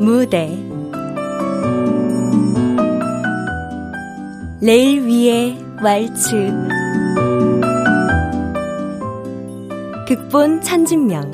[0.00, 0.58] 무대.
[4.62, 6.54] 레일 위에 왈츠.
[10.08, 11.30] 극본 천진명.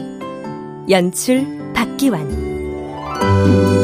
[0.90, 3.75] 연출 박기환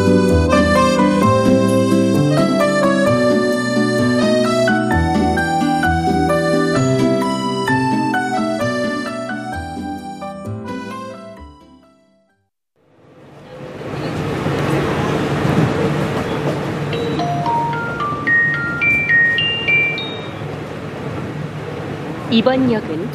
[22.42, 23.08] 이번 역은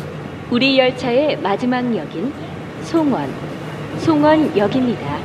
[0.51, 2.33] 우리 열차의 마지막 역인
[2.85, 3.29] 송원,
[3.99, 5.19] 송원역입니다.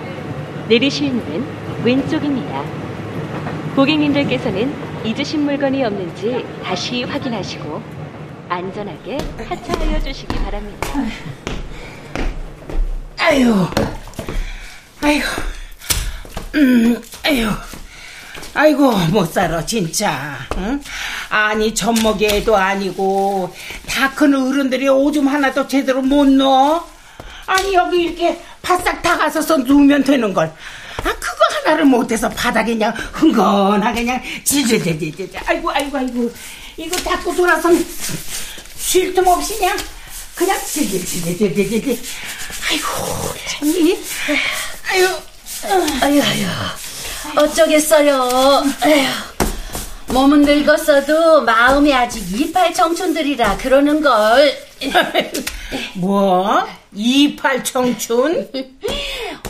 [0.68, 1.46] 내리실 문은
[1.84, 2.64] 왼쪽입니다.
[3.76, 7.80] 고객님들께서는 잊으신 물건이 없는지 다시 확인하시고
[8.48, 10.88] 안전하게 하차하여 주시기 바랍니다.
[13.20, 13.54] 아유,
[15.00, 15.20] 아유,
[16.56, 17.48] 음, 아유.
[18.54, 20.78] 아이고 못 살아 진짜 응?
[21.30, 23.54] 아니 젖먹이도 아니고
[23.92, 26.88] 다 큰 어른들이 오줌 하나도 제대로 못 넣어
[27.46, 34.04] 아니 여기 이렇게 바싹 다가서서 누우면 되는 걸 아, 그거 하나를 못해서 바닥에 그냥 흥건하게
[34.04, 35.30] 그냥 질질질질질.
[35.46, 36.32] 아이고, 아이고, 아이고.
[36.76, 37.84] 이거 닫고 돌아선
[38.78, 39.76] 쉴틈 없이 그냥,
[40.36, 41.98] 그냥 질질질질질질.
[42.70, 43.98] 아이고, 참이.
[44.92, 45.08] 아유,
[46.02, 46.46] 아유, 아유.
[47.36, 48.64] 어쩌겠어요.
[48.86, 49.31] 에휴.
[50.12, 54.71] 몸은 늙었어도 마음이 아직 이팔 청춘들이라 그러는 걸.
[55.94, 56.66] 뭐?
[56.94, 58.48] 이팔 청춘?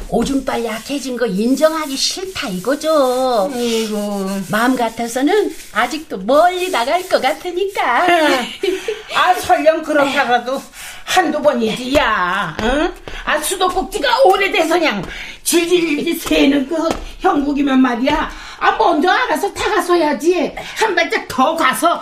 [0.09, 3.51] 오줌빨 약해진 거 인정하기 싫다 이거죠.
[3.53, 4.29] 아이고.
[4.51, 8.07] 마음 같아서는 아직도 멀리 나갈 것 같으니까.
[9.17, 10.63] 아, 설령 그렇다가도
[11.05, 12.57] 한두 번이지, 야.
[12.63, 12.93] 응?
[13.25, 15.03] 아, 수도꼭지가 오래돼서 그냥
[15.43, 16.77] 질질질 새는 그
[17.21, 18.31] 형국이면 말이야.
[18.61, 20.55] 아, 먼저 알아서 다가서야지.
[20.77, 22.01] 한 발짝 더 가서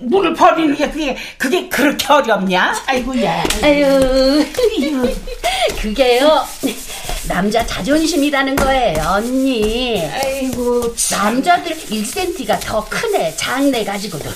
[0.00, 2.82] 물을 버리는 게 그게, 그게 그렇게 어렵냐?
[2.86, 3.44] 아이고야.
[3.62, 4.44] 아유,
[5.80, 6.44] 그게요.
[7.28, 10.04] 남자 자존심이라는 거예요, 언니.
[10.12, 14.28] 아이고, 남자들 1cm가 더 크네, 작네 가지고도.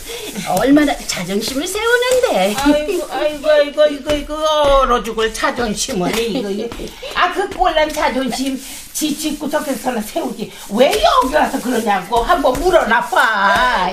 [0.57, 2.55] 얼마나 자존심을 세우는데.
[2.57, 4.35] 아이고, 아이고, 아이고, 이거, 이거,
[4.83, 6.69] 얼어 죽을 자존심은, 이거.
[7.15, 8.61] 아, 그 꼴난 자존심,
[8.97, 10.51] 지 집구석에서는 세우지.
[10.71, 13.19] 왜 여기 와서 그러냐고 한번 물어놔봐.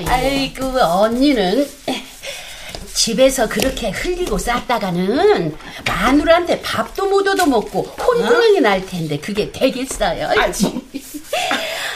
[0.07, 1.69] 아이고, 언니는.
[2.93, 10.29] 집에서 그렇게 흘리고 쌌다가는 마누라한테 밥도 못 얻어 먹고 혼동이 날 텐데 그게 되겠어요?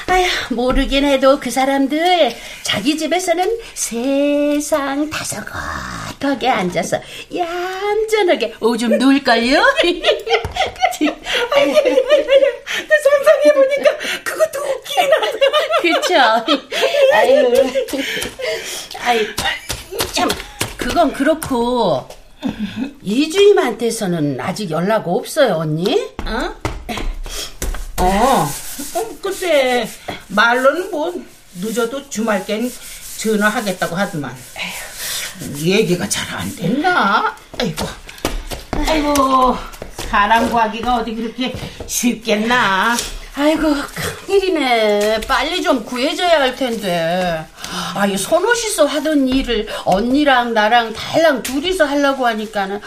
[0.07, 6.97] 아휴 모르긴 해도 그 사람들 자기 집에서는 세상 다소곳하게 앉아서
[7.33, 9.61] 얌전하게 오줌 누울걸요?
[9.81, 11.09] 그치?
[11.55, 11.73] 아유,
[13.03, 15.37] 상상해보니까 그것도 웃기긴 하다.
[15.81, 16.13] 그쵸?
[17.13, 17.53] 아유,
[18.99, 19.25] 아유,
[20.13, 20.29] 참.
[20.77, 22.07] 그건 그렇고
[23.03, 26.09] 이주임한테서는 아직 연락 없어요, 언니?
[26.25, 26.55] 어?
[27.99, 28.47] 어,
[29.21, 29.89] 글쎄
[30.27, 31.13] 말로는 뭐
[31.55, 32.71] 늦어도 주말겐
[33.17, 34.35] 전화하겠다고 하더만
[35.57, 37.35] 얘기가 잘 안 됐나?
[37.59, 37.85] 아이고,
[38.87, 39.57] 아이고
[40.09, 41.53] 사람 구하기가 어디 그렇게
[41.87, 42.95] 쉽겠나?
[43.37, 43.71] 아이고
[44.25, 45.21] 큰일이네.
[45.27, 47.45] 빨리 좀 구해줘야 할 텐데.
[47.93, 52.81] 아이 손오시서 하던 일을 언니랑 나랑 달랑 둘이서 하려고 하니까는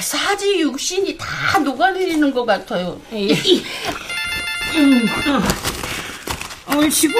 [0.00, 3.00] 사지 육신이 다 녹아내리는 것 같아요.
[6.66, 7.18] 얼씨고.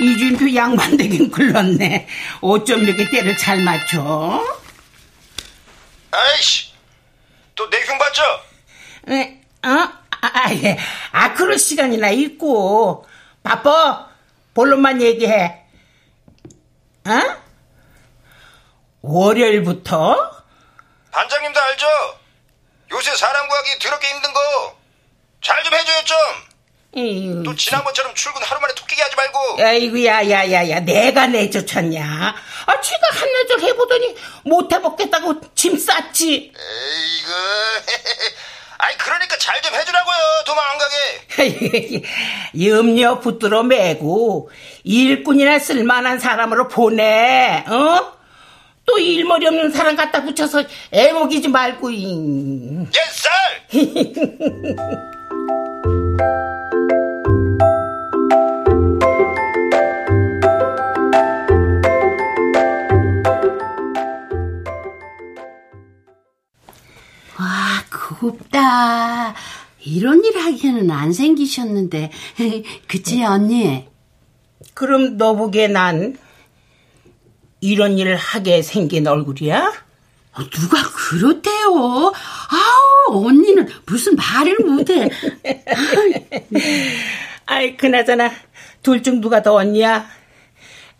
[0.00, 2.06] 이준도 양반 되긴 글렀네.
[2.40, 4.42] 어쩜 이렇게 때를 잘 맞춰?
[6.12, 6.68] 아이씨
[7.54, 8.22] 또 내흉 봤죠?
[9.10, 9.99] 에, 어?
[10.20, 10.78] 아, 예.
[11.12, 13.06] 아, 그럴 시간이나 있고.
[13.42, 14.08] 바빠.
[14.54, 15.62] 본론만 얘기해.
[17.06, 17.20] 어?
[19.02, 20.42] 월요일부터?
[21.12, 21.86] 반장님도 알죠?
[22.92, 24.40] 요새 사람 구하기 더럽게 힘든 거.
[25.42, 26.16] 잘 좀 해줘요, 좀.
[26.96, 29.38] 에휴, 또 지난번처럼 출근 하루 만에 톡끼기 하지 말고.
[29.62, 30.80] 아이고, 야, 야, 야, 야.
[30.80, 32.34] 내가 내쫓았냐?
[32.66, 36.52] 아, 쥐가 한나절 해보더니 못 해먹겠다고 짐 쌌지.
[36.54, 37.30] 에이구.
[38.82, 40.16] 아이 그러니까 잘 좀 해주라고요
[40.46, 42.02] 도망 안 가게.
[42.66, 44.50] 염려 붙들어 매고
[44.84, 48.12] 일꾼이나 쓸만한 사람으로 보내 어?
[48.86, 53.66] 또 일머리 없는 사람 갖다 붙여서 애먹이지 말고 옛살!
[53.70, 53.76] 와
[68.20, 69.34] 곱다
[69.82, 72.10] 이런 일 하기에는 안 생기셨는데
[72.86, 73.86] 그치 언니?
[74.74, 76.16] 그럼 너 보기에 난
[77.62, 79.72] 이런 일을 하게 생긴 얼굴이야?
[80.32, 82.12] 어, 누가 그렇대요?
[82.50, 85.10] 아우 언니는 무슨 말을 못해.
[87.46, 88.30] 아이 그나저나
[88.82, 90.06] 둘 중 누가 더 언니야?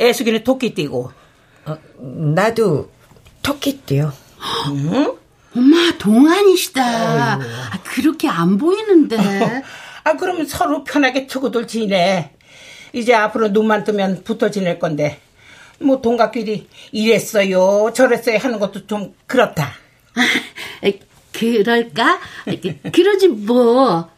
[0.01, 1.13] 애숙이는 토끼띠고.
[1.67, 2.91] 어, 나도
[3.43, 4.13] 토끼띠요.
[4.71, 5.17] 응?
[5.57, 6.83] 엄마 동안이시다.
[6.83, 7.41] 아,
[7.85, 9.17] 그렇게 안 보이는데.
[10.05, 12.31] 아 그럼 서로 편하게 투고들 지내.
[12.93, 15.21] 이제 앞으로 눈만 뜨면 붙어 지낼 건데
[15.79, 19.73] 뭐 동갑끼리 이랬어요 저랬어요 하는 것도 좀 그렇다.
[20.15, 20.91] 아,
[21.33, 22.19] 그럴까?
[22.93, 24.09] 그러지 뭐.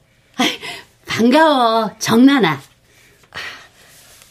[1.06, 2.60] 반가워 정란아.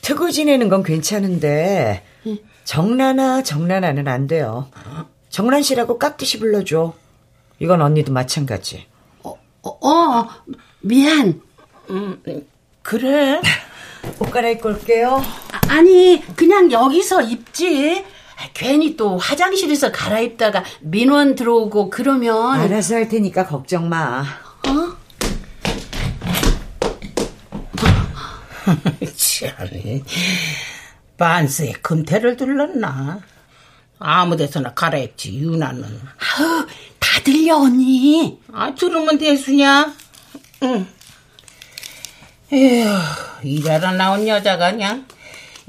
[0.02, 2.04] 트고 지내는 건 괜찮은데
[2.64, 4.70] 정란아 정란아는 안 돼요.
[5.32, 6.94] 정란 씨라고 깍듯이 불러줘.
[7.60, 8.86] 이건 언니도 마찬가지.
[9.24, 10.30] 어, 어, 어
[10.82, 11.42] 미안.
[11.90, 12.22] 음,
[12.84, 13.42] 그래.
[14.20, 15.24] 옷 갈아입고 올게요.
[15.70, 18.04] 아, 니 그냥 여기서 입지.
[18.54, 24.26] 괜히 또 화장실에서 갈아입다가 민원 들어오고 그러면 알아서 할 테니까 걱정 마.
[24.68, 25.02] 어?
[29.16, 29.50] 참,
[31.18, 33.22] 반스에 금태를 둘렀나?
[34.02, 35.84] 아무 데서나 갈아입지, 유나는.
[35.84, 36.66] 아우,
[37.00, 38.40] 다 들려, 언니.
[38.52, 39.94] 아, 들으면 대수냐?
[40.64, 40.88] 응.
[42.54, 42.90] 에휴,
[43.44, 45.06] 일하러 나온 여자가 그냥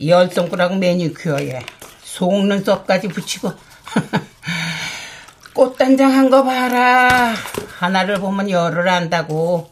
[0.06, 1.60] 열 손가락 매니큐어에
[2.02, 3.52] 속눈썹까지 붙이고
[5.54, 7.34] 꽃단장 한 거 봐라.
[7.78, 9.70] 하나를 보면 열을 안다고.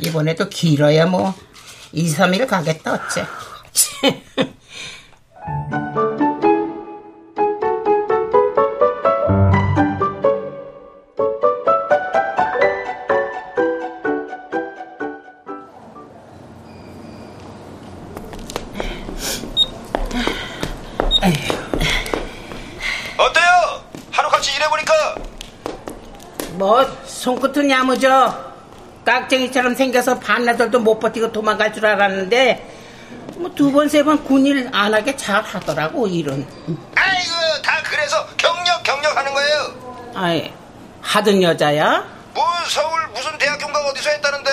[0.00, 1.34] 이번에도 길어야 뭐
[1.92, 3.26] 2, 3일 가겠다 어째.
[27.84, 28.34] 야무져
[29.06, 32.76] 깍쟁이처럼 생겨서 반나절도 못 버티고 도망갈 줄 알았는데
[33.38, 36.46] 뭐 두 번 세 번 군일 안 하게 잘 하더라고 일은.
[36.94, 37.32] 아이고
[37.64, 40.12] 다 그래서 경력 경력 하는 거예요?
[40.14, 40.52] 아이
[41.00, 42.04] 하던 여자야?
[42.34, 44.50] 뭐 서울 무슨 대학교인가 어디서 했다는데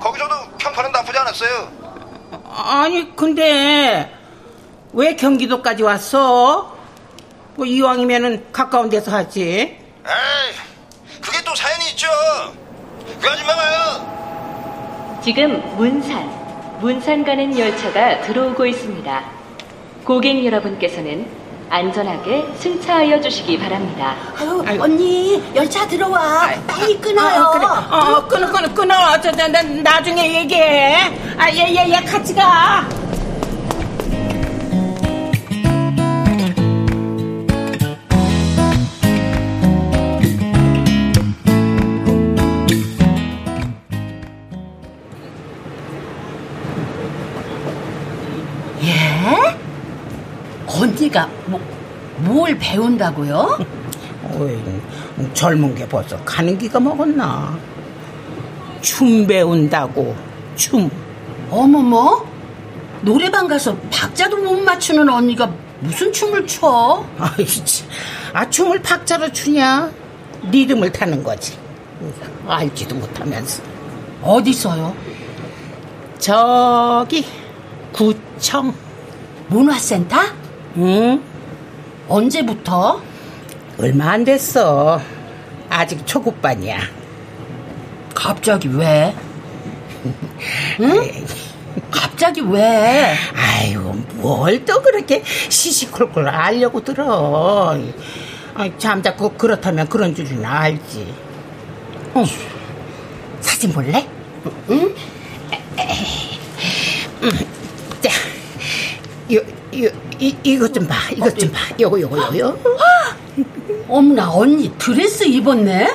[0.00, 1.72] 거기서도 평판은 나쁘지 않았어요.
[2.56, 4.10] 아니 근데
[4.94, 6.74] 왜 경기도까지 왔어?
[7.56, 9.42] 뭐 이왕이면은 가까운 데서 하지.
[10.06, 10.41] 에이
[13.22, 16.28] 그 아줌마가요 지금 문산,
[16.80, 19.22] 문산 가는 열차가 들어오고 있습니다.
[20.04, 21.28] 고객 여러분께서는
[21.70, 24.16] 안전하게 승차하여 주시기 바랍니다.
[24.38, 24.82] 아유, 아이고.
[24.84, 26.50] 언니, 열차 들어와.
[26.66, 27.44] 빨리 끊어요.
[27.44, 27.64] 아, 그래.
[27.64, 29.20] 어, 어, 끊어, 끊어, 끊어.
[29.20, 30.96] 저, 저, 나, 나중에 얘기해.
[31.38, 32.86] 아, 얘, 얘, 얘, 같이 가.
[52.42, 53.58] 뭘 배운다고요?
[54.34, 54.58] 어이,
[55.32, 57.56] 젊은 게 벌써 가는 기가 먹었나.
[58.80, 60.16] 춤 배운다고,
[60.56, 60.90] 춤.
[61.50, 62.24] 어머머?
[63.02, 67.04] 노래방 가서 박자도 못 맞추는 언니가 무슨 춤을 춰?
[67.16, 67.88] 아이, 참.
[68.32, 69.92] 아, 춤을 박자로 추냐?
[70.50, 71.56] 리듬을 타는 거지.
[72.48, 73.62] 알지도 못하면서.
[74.20, 74.96] 어디서요?
[76.18, 77.24] 저기,
[77.92, 78.74] 구청.
[79.46, 80.16] 문화센터?
[80.78, 81.31] 응?
[82.08, 83.00] 언제부터?
[83.78, 85.00] 얼마 안 됐어.
[85.68, 86.78] 아직 초급반이야.
[88.14, 89.14] 갑자기 왜?
[90.80, 91.26] 응?
[91.90, 93.14] 갑자기 왜?
[93.34, 97.78] 아이고, 뭘 또 그렇게 시시콜콜 알려고 들어.
[98.54, 101.14] 아이, 잠자코 그렇다면 그런 줄은 알지.
[102.14, 102.24] 어,
[103.40, 104.06] 사진 볼래?
[104.68, 104.94] 응?
[107.22, 107.30] 음,
[108.02, 108.10] 자,
[109.32, 109.40] 요,
[109.82, 109.88] 요,
[110.22, 110.94] 이, 이것 좀 봐.
[111.10, 111.58] 이것 좀 봐.
[111.80, 112.58] 요거, 요거, 요거.
[113.88, 115.88] 어머나 언니 드레스 입었네?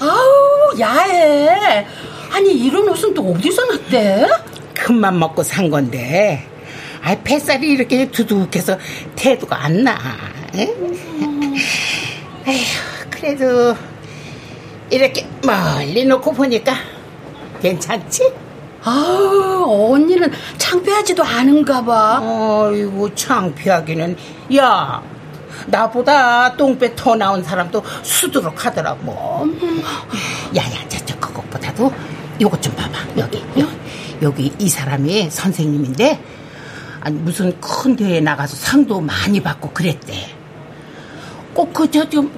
[0.00, 1.86] 아우 야해
[2.32, 4.28] 아니 이런 옷은 또 어디서 났대?
[4.72, 6.46] 큰맘 먹고 산 건데,
[7.02, 8.78] 아, 뱃살이 이렇게 두둑해서
[9.14, 9.98] 태도가 안 나.
[10.54, 11.54] 응?
[12.48, 12.64] 에휴,
[13.10, 13.76] 그래도
[14.88, 16.74] 이렇게 멀리 놓고 보니까
[17.60, 18.32] 괜찮지?
[18.86, 24.16] 아우 언니는 창피하지도 않은가 봐 아이고 창피하기는
[24.56, 25.02] 야
[25.66, 29.44] 나보다 똥배 더 나온 사람도 수두룩 하더라고
[30.56, 31.92] 야야 저저 그것보다도
[32.40, 32.92] 요것 좀 봐봐.
[33.18, 33.38] 여기.
[33.60, 33.66] 요,
[34.22, 36.22] 여기 이 사람이 선생님인데
[37.00, 40.14] 아니 무슨 큰 대회에 나가서 상도 많이 받고 그랬대.
[41.54, 42.30] 꼭 그저 좀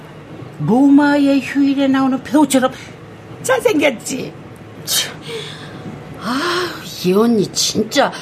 [0.61, 2.73] 로마의 휴일에 나오는 배우처럼
[3.43, 4.33] 잘생겼지.
[7.05, 8.13] 이 언니 진짜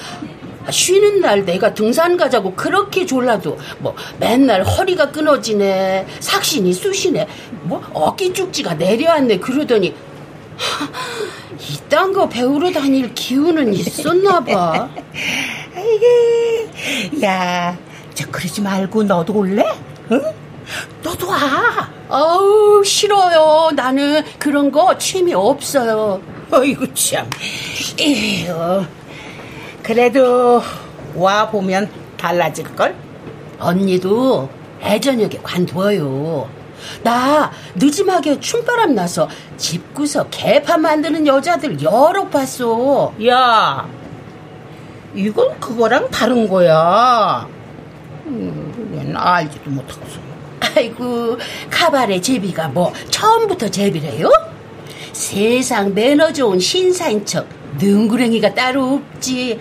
[0.70, 7.26] 쉬는 날 내가 등산 가자고 그렇게 졸라도 뭐 맨날 허리가 끊어지네 삭신이 쑤시네
[7.62, 9.94] 뭐 어깨 쭉지가 내려앉네 그러더니
[10.56, 10.88] 하,
[11.58, 14.88] 이딴 거 배우러 다닐 기운은 있었나 봐
[15.76, 17.76] 아이고, 야,
[18.14, 19.62] 저 그러지 말고 너도 올래?
[20.10, 20.22] 응?
[21.02, 21.90] 너도 와.
[22.08, 26.20] 아우 싫어요 나는 그런 거 취미 없어요
[26.50, 27.28] 어이구 참.
[27.98, 28.84] 에휴.
[29.82, 30.62] 그래도
[31.14, 32.94] 와 보면 달라질 걸.
[33.58, 34.48] 언니도
[34.82, 36.48] 애저녁에 관둬요.
[37.02, 43.12] 나 늦음하게 춤바람 나서 집구석 개판 만드는 여자들 여러 봤어.
[43.26, 43.88] 야,
[45.14, 47.48] 이건 그거랑 다른 거야.
[48.26, 50.18] 음, 난 알지도 못하고서.
[50.60, 51.38] 아이고
[51.70, 54.28] 카바레 제비가 뭐 처음부터 제비래요?
[55.20, 57.48] 세상 매너 좋은 신사인 척
[57.80, 59.58] 능구랭이가 따로 없지.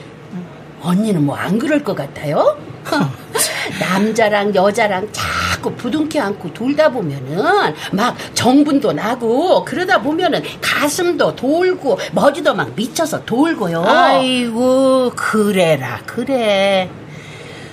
[0.81, 2.57] 언니는 뭐 안 그럴 것 같아요?
[3.79, 12.53] 남자랑 여자랑 자꾸 부둥켜 안고 돌다 보면은 막 정분도 나고 그러다 보면은 가슴도 돌고 머리도
[12.53, 13.81] 막 미쳐서 돌고요.
[13.85, 16.89] 아이고 그래라 그래.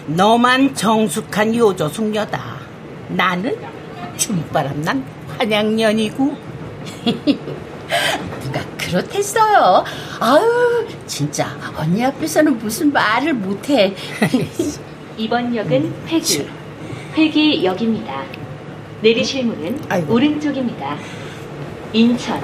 [0.06, 2.40] 너만 정숙한 요조 숙녀다.
[3.08, 3.56] 나는
[4.16, 5.04] 춤바람 난
[5.36, 6.36] 환양년이고.
[8.42, 9.84] 누가 그렇댔어요.
[10.20, 13.94] 아유 진짜 언니 앞에서는 무슨 말을 못해.
[15.16, 16.48] 이번 역은 회기,
[17.14, 18.22] 회기 역입니다.
[19.02, 20.14] 내리실 문은 아이고.
[20.14, 20.96] 오른쪽입니다.
[21.92, 22.40] 인천,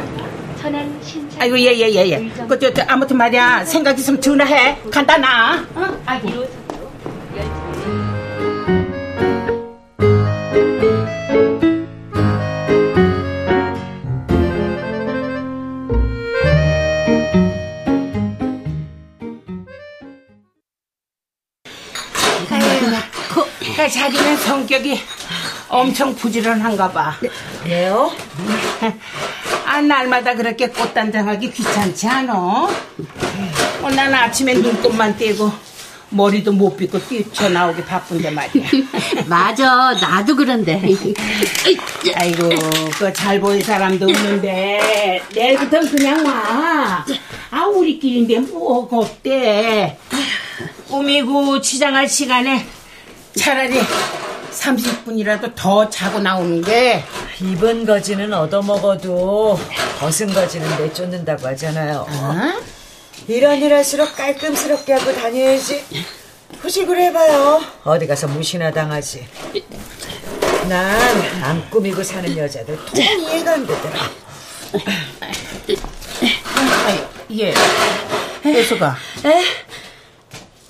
[0.61, 1.41] 천안, 신천.
[1.41, 2.31] 아이고 예예예 예.
[2.47, 4.77] 그 저, 저, 아무튼 말이야 생각 있으면 전화해.
[4.91, 5.65] 간다 나.
[5.75, 6.03] 어?
[6.05, 6.58] 아이고.
[23.77, 25.01] 그 자기는 성격이
[25.69, 27.17] 엄청 부지런한가 봐.
[27.63, 28.11] 그래요?
[29.67, 32.33] 아, 날마다 그렇게 꽃단장하기 귀찮지 않아?
[32.35, 35.53] 어, 난 아침에 눈곱만 떼고
[36.11, 38.65] 머리도 못 빗고 뛰쳐나오기 바쁜데 말이야.
[39.29, 40.81] 맞아 나도 그런데.
[42.15, 42.49] 아이고,
[42.99, 47.05] 그 잘 보일 사람도 없는데 내일부터는 그냥 와.
[47.51, 49.99] 아, 우리끼리인데 뭐가 없대.
[50.89, 52.67] 꾸미고 치장할 시간에
[53.39, 53.79] 차라리
[54.53, 57.05] 30분이라도 더 자고 나오는 게
[57.41, 59.59] 입은 거지는 얻어먹어도
[60.01, 62.07] 벗은 거지는 내쫓는다고 하잖아요.
[62.09, 62.35] 어?
[63.29, 65.85] 이런 일 할수록 깔끔스럽게 하고 다녀야지.
[66.61, 67.63] 후식을 해봐요.
[67.85, 69.27] 어디 가서 무시나 당하지.
[70.69, 74.11] 난 안 꾸미고 사는 여자들 통 이해가 안 되더라.
[76.87, 77.55] 아이, 예.
[78.45, 78.97] 혜수가.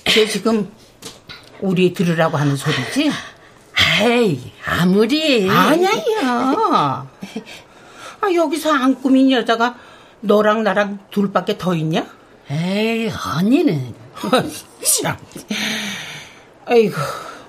[0.08, 0.70] 걔 지금
[1.60, 3.10] 우리 들으라고 하는 소리지?
[4.00, 7.06] 에이 아무리 아니야, 야.
[8.20, 9.76] 아, 여기서 안 꾸민 여자가
[10.20, 12.06] 너랑 나랑 둘밖에 더 있냐?
[12.50, 13.94] 에이 언니는
[15.02, 15.16] 참.
[16.64, 16.96] 아이고,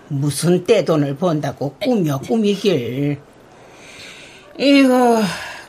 [0.09, 3.19] 무슨 떼돈을 번다고 꾸며 꾸미길.
[4.59, 5.21] 이거,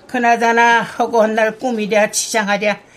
[0.07, 2.90] 그나저나 허구한 날 꾸미랴 치장하랴.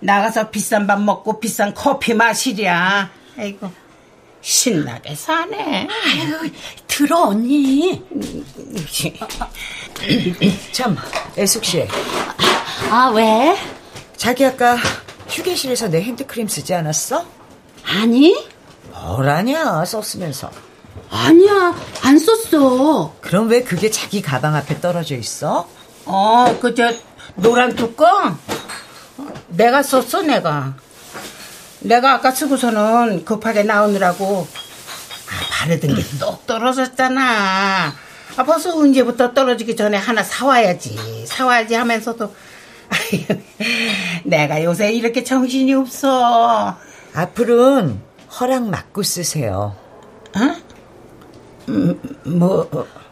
[0.00, 3.10] 나가서 비싼 밥 먹고 비싼 커피 마시랴.
[3.38, 3.70] 아이고,
[4.40, 5.88] 신나게 사네.
[5.88, 6.50] 아유
[6.86, 8.02] 들어 언니.
[10.72, 10.96] 참,
[11.36, 11.88] 애숙 씨.
[12.90, 13.56] 아 왜?
[14.16, 14.76] 자기 아까
[15.28, 17.24] 휴게실에서 내 핸드크림 쓰지 않았어?
[17.84, 18.36] 아니
[18.90, 20.50] 뭐라냐, 썼으면서.
[21.10, 23.14] 아니야 안 썼어.
[23.20, 25.68] 그럼 왜 그게 자기 가방 앞에 떨어져 있어?
[26.04, 26.92] 어, 그, 저,
[27.34, 28.38] 노란 뚜껑?
[29.48, 30.74] 내가 썼어, 내가.
[31.80, 34.46] 내가 아까 쓰고서는 급하게 나오느라고,
[35.28, 37.92] 아, 바르던 게 똑 떨어졌잖아.
[38.36, 41.24] 아, 벌써 언제부터 떨어지기 전에 하나 사와야지.
[41.26, 42.34] 사와야지 하면서도,
[44.24, 46.76] 내가 요새 이렇게 정신이 없어.
[47.14, 48.00] 앞으로는
[48.40, 49.74] 허락 맞고 쓰세요.
[50.36, 50.56] 어?
[51.68, 52.68] 음, 뭐,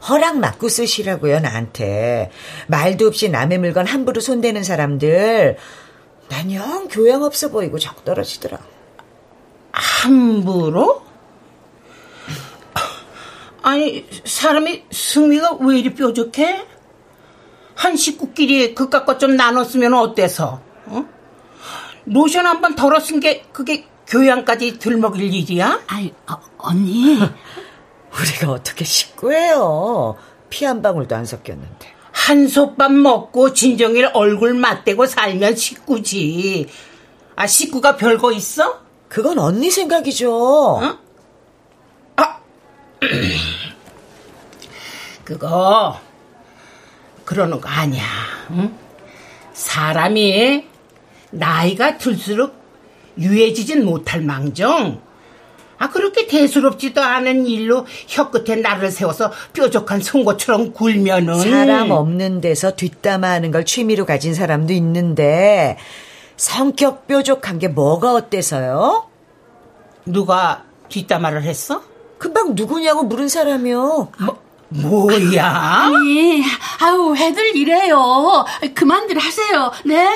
[0.09, 2.31] 허락 맞고 쓰시라고요, 나한테.
[2.67, 5.57] 말도 없이 남의 물건 함부로 손대는 사람들,
[6.35, 8.59] 난 영 교양 없어 보이고 적 떨어지더라.
[9.71, 11.03] 함부로?
[13.63, 16.67] 아니, 사람이 승미가 왜 이리 뾰족해?
[17.77, 20.61] 한 식구끼리 그깟 것좀 나눴으면 어때서?
[20.87, 21.05] 어?
[22.07, 25.81] 로션 한 번 덜어 쓴 게 그게 교양까지 들먹일 일이야?
[25.87, 27.17] 아이, 어, 언니.
[28.13, 30.17] 우리가 어떻게 식구예요?
[30.51, 31.94] 피 한 방울도 안 섞였는데.
[32.15, 36.69] 한솥밥 먹고 진정일 얼굴 맞대고 살면 식구지.
[37.37, 38.81] 아, 식구가 별거 있어?
[39.09, 40.33] 그건 언니 생각이죠.
[40.33, 40.99] 어?
[42.17, 42.39] 아,
[45.25, 46.01] 그거
[47.25, 48.05] 그러는 거 아니야.
[48.53, 48.79] 응?
[49.53, 50.67] 사람이
[51.33, 52.55] 나이가 들수록
[53.19, 55.03] 유해지진 못할 망정.
[55.85, 63.51] 아 그렇게 대수롭지도 않은 일로 혀끝에 나를 세워서 뾰족한 송곳처럼 굴면은 사람 없는 데서 뒷담화하는
[63.51, 65.77] 걸 취미로 가진 사람도 있는데
[66.39, 69.09] 성격 뾰족한 게 뭐가 어때서요?
[70.07, 71.83] 누가 뒷담화를 했어?
[72.17, 74.09] 금방 누구냐고 물은 사람이요.
[74.21, 74.39] 뭐,
[74.71, 75.47] 뭐야?
[75.47, 76.43] 아니,
[76.81, 78.47] 아유, 애들 이래요.
[78.75, 79.71] 그만들 하세요.
[79.85, 80.07] 네?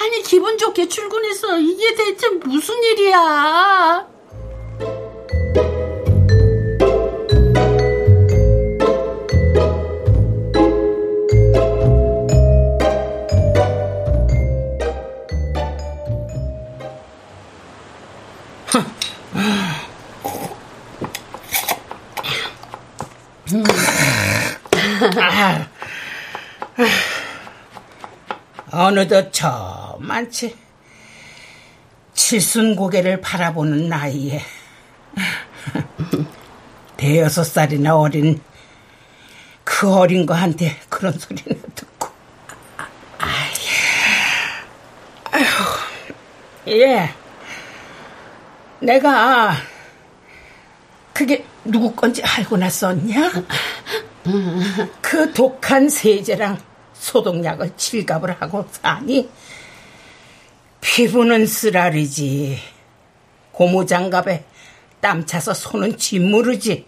[0.00, 4.12] 아니, 기분 좋게 출근해서 이게 대체 무슨 일이야?
[28.70, 30.56] 아, 어느덧 저만치
[32.14, 34.40] 칠순 고개를 바라보는 나이에
[36.96, 38.40] 대여섯 살이나 어린
[39.64, 42.08] 그 어린 거한테 그런 소리나 듣고.
[45.30, 45.42] 아휴.
[46.68, 47.14] 예.
[48.80, 49.54] 내가
[51.12, 53.30] 그게 누구 건지 알고 났었냐?
[55.00, 56.58] 그 독한 세제랑
[56.94, 59.28] 소독약을 칠갑을 하고 사니
[60.80, 62.58] 피부는 쓰라리지.
[63.52, 64.44] 고무장갑에
[65.02, 66.86] 땀 차서 손은 짓무르지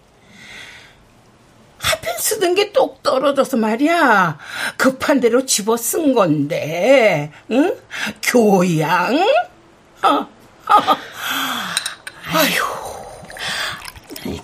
[1.79, 4.39] 하필 쓰던 게 똑 떨어져서 말이야
[4.77, 7.77] 급한 대로 집어 쓴 건데 응?
[8.23, 9.17] 교양?
[10.03, 10.27] 어, 어.
[12.33, 12.65] 아휴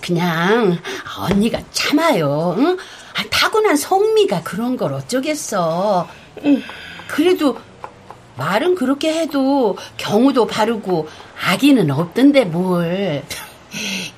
[0.01, 0.77] 그냥
[1.17, 2.55] 언니가 참아요.
[2.57, 2.77] 응?
[3.17, 6.07] 아, 타고난 성미가 그런 걸 어쩌겠어.
[7.07, 7.57] 그래도
[8.37, 11.09] 말은 그렇게 해도 경우도 바르고
[11.47, 13.23] 아기는 없던데 뭘.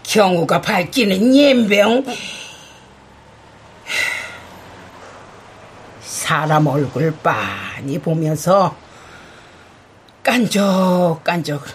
[0.04, 2.06] 경우가 밝기는 옌병.
[6.02, 8.76] 사람 얼굴 빤히 보면서
[10.24, 11.66] 깐족깐족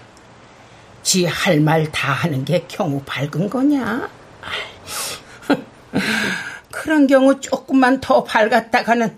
[1.03, 4.09] 지할 말 다 하는 게 경우 밝은 거냐?
[6.71, 9.17] 그런 경우 조금만 더 밝았다가는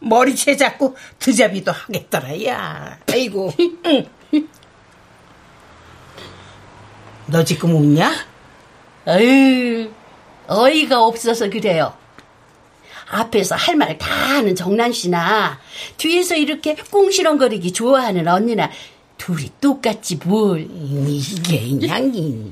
[0.00, 2.98] 머리채 잡고 드잡이도 하겠더라, 야.
[3.10, 3.52] 아이고.
[7.26, 8.12] 너 지금 웃냐?
[9.06, 9.88] 어이,
[10.48, 11.94] 어이가 없어서 그래요.
[13.10, 15.58] 앞에서 할 말 다 하는 정란 씨나
[15.98, 18.70] 뒤에서 이렇게 꽁시렁거리기 좋아하는 언니나
[19.18, 20.66] 둘이 똑같지 뭘.
[20.70, 22.50] 이게 양이.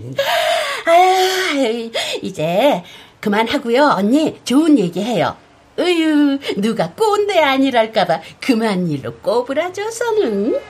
[0.86, 1.90] 아유,
[2.22, 2.82] 이제
[3.20, 3.84] 그만하고요.
[3.96, 5.36] 언니 좋은 얘기해요.
[5.78, 10.60] 으유 누가 꼰대 아니랄까봐 그만 일로 꼬부라져서는.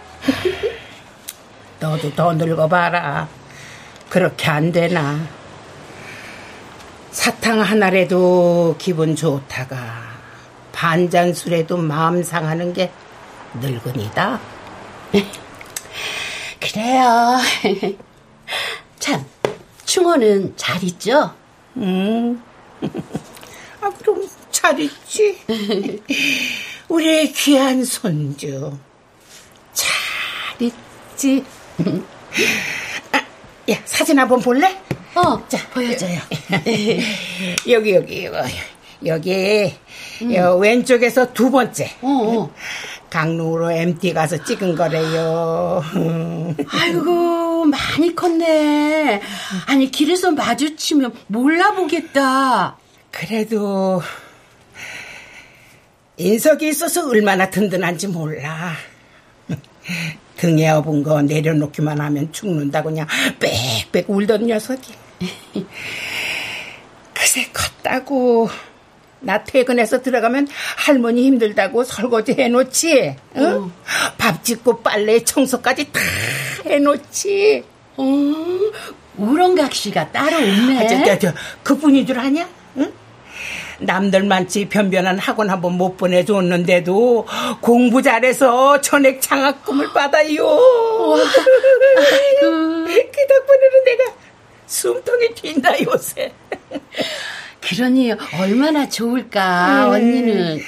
[1.81, 3.29] 너도 더 늙어봐라.
[4.11, 5.21] 그렇게 안 되나.
[7.13, 10.11] 사탕 하나라도 기분 좋다가
[10.73, 12.91] 반잔술에도 마음 상하는 게
[13.61, 14.41] 늙은이다.
[16.61, 17.39] 그래요.
[18.99, 19.25] 참,
[19.85, 21.33] 충호는 잘 있죠?
[21.77, 22.43] 음.
[23.81, 25.39] 아, 그럼 잘 있지.
[26.89, 28.77] 우리 귀한 손주.
[29.73, 29.89] 잘
[30.61, 31.45] 있지.
[33.71, 34.77] 아, 야, 사진 한번 볼래?
[35.15, 36.19] 어, 자, 보여줘요.
[37.69, 38.55] 여기, 여기, 여기.
[39.07, 39.73] 여기,
[40.23, 40.35] 음.
[40.35, 41.91] 여, 왼쪽에서 두 번째.
[42.03, 42.55] 어, 어.
[43.09, 45.83] 강릉으로 MT 가서 찍은 거래요.
[46.69, 49.21] 아이고, 많이 컸네.
[49.67, 52.77] 아니, 길에서 마주치면 몰라보겠다.
[53.11, 54.03] 그래도,
[56.17, 58.75] 인석이 있어서 얼마나 든든한지 몰라.
[60.41, 63.07] 등에 업은 거 내려놓기만 하면 죽는다고 그냥
[63.39, 64.95] 빽빽 울던 녀석이.
[67.13, 68.49] 그새 컸다고.
[69.23, 70.49] 나 퇴근해서 들어가면
[70.79, 73.17] 할머니 힘들다고 설거지 해놓지.
[73.37, 73.45] 응?
[73.45, 73.71] 어.
[74.17, 76.01] 밥 짓고 빨래 청소까지 다
[76.65, 77.63] 해놓지.
[77.99, 78.05] 어,
[79.19, 80.79] 우렁각시가 따로 있네.
[80.79, 82.49] 아, 저, 저, 저, 그뿐인 줄 아냐?
[83.81, 83.87] 응?
[83.87, 87.27] 남들만치 변변한 학원 한번 못 보내줬는데도
[87.61, 90.47] 공부 잘해서 전액 장학금을 받아요.
[92.41, 94.05] 그 덕분에는 내가
[94.67, 96.33] 숨통이 튄다 요새.
[97.61, 99.93] 그러니 얼마나 좋을까 음.
[99.93, 100.61] 언니는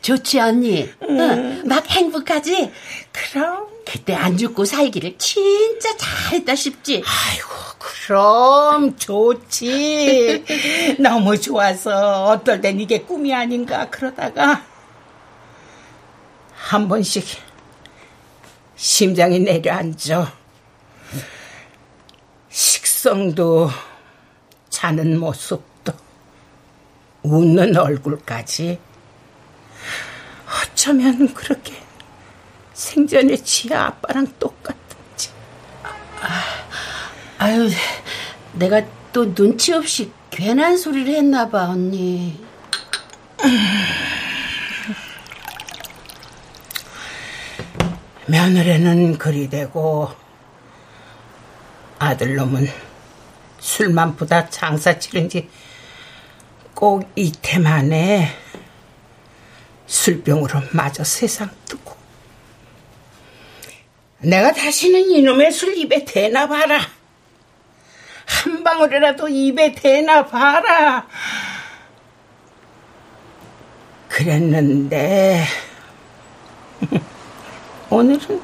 [0.00, 0.88] 좋지 언니.
[1.02, 1.20] 음.
[1.20, 2.70] 응, 막 행복하지.
[3.12, 7.02] 그럼 그때 안 죽고 살기를 진짜 잘했다 싶지.
[7.04, 7.71] 아이고
[8.06, 10.44] 그럼 좋지.
[10.98, 14.64] 너무 좋아서 어떨 땐 이게 꿈이 아닌가 그러다가
[16.52, 17.24] 한 번씩
[18.74, 20.32] 심장이 내려앉아.
[22.48, 23.70] 식성도
[24.68, 25.92] 자는 모습도
[27.22, 28.80] 웃는 얼굴까지
[30.64, 31.74] 어쩌면 그렇게
[32.72, 34.26] 생전에 지아 아빠랑.
[34.26, 34.81] 아,
[37.42, 37.68] 아유,
[38.52, 42.40] 내가 또 눈치 없이 괜한 소리를 했나 봐, 언니.
[48.26, 50.08] 며느리는 그리 되고
[51.98, 52.68] 아들놈은
[53.58, 58.28] 술만 보다 장사 치른 지꼭 이태 만에
[59.88, 61.96] 술병으로 마저 세상 뜨고
[64.20, 67.01] 내가 다시는 이놈의 술 입에 대나 봐라
[68.32, 71.06] 한 방울이라도 입에 대나 봐라
[74.08, 75.46] 그랬는데
[77.90, 78.40] 오늘은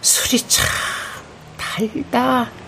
[0.00, 0.66] 술이 참
[1.56, 2.59] 달다.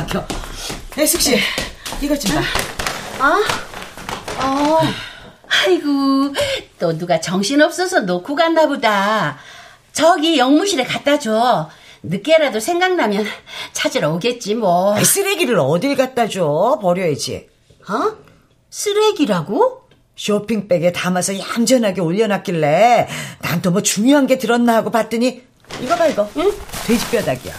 [0.00, 0.24] 막혀.
[0.98, 1.38] 애숙 씨,
[2.00, 2.42] 이것 좀 봐.
[3.18, 3.42] 아?
[4.44, 4.80] 어.
[5.48, 5.88] 아이고,
[6.78, 9.38] 또 누가 정신 없어서 놓고 갔나 보다.
[9.92, 11.68] 저기 영무실에 갖다 줘.
[12.02, 13.26] 늦게라도 생각나면
[13.72, 14.94] 찾으러 오겠지 뭐.
[14.94, 16.78] 아이, 쓰레기를 어딜 갖다 줘?
[16.80, 17.48] 버려야지.
[17.88, 18.12] 어?
[18.70, 19.82] 쓰레기라고?
[20.16, 23.08] 쇼핑백에 담아서 얌전하게 올려놨길래
[23.42, 25.42] 난 또 뭐 중요한 게 들었나 하고 봤더니
[25.82, 26.52] 이거 봐 이거 응?
[26.86, 27.54] 돼지뼈다귀야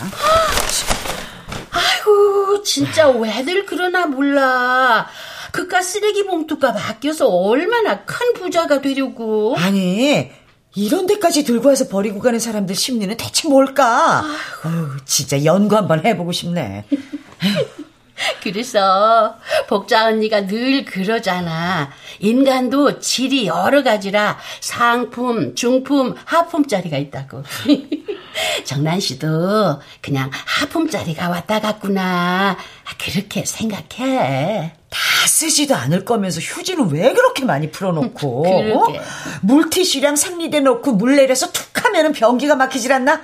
[2.63, 5.07] 진짜 왜들 그러나 몰라
[5.51, 9.55] 그깟 쓰레기 봉투가 바뀌어서 얼마나 큰 부자가 되려고.
[9.57, 10.31] 아니,
[10.75, 14.23] 이런 데까지 들고 와서 버리고 가는 사람들 심리는 대체 뭘까?
[14.63, 16.85] 아유, 진짜 연구 한번 해보고 싶네.
[18.43, 19.35] 그래서
[19.67, 21.91] 복자 언니가 늘 그러잖아.
[22.19, 27.43] 인간도 질이 여러 가지라 상품, 중품, 하품짜리가 있다고.
[28.63, 32.57] 정난 씨도 그냥 하품짜리가 왔다 갔구나.
[32.97, 34.73] 그렇게 생각해.
[34.89, 38.93] 다 쓰지도 않을 거면서 휴지는 왜 그렇게 많이 풀어놓고 어?
[39.41, 43.21] 물티슈랑 생리대 놓고 물 내려서 툭 하면 은 변기가 막히질 않나?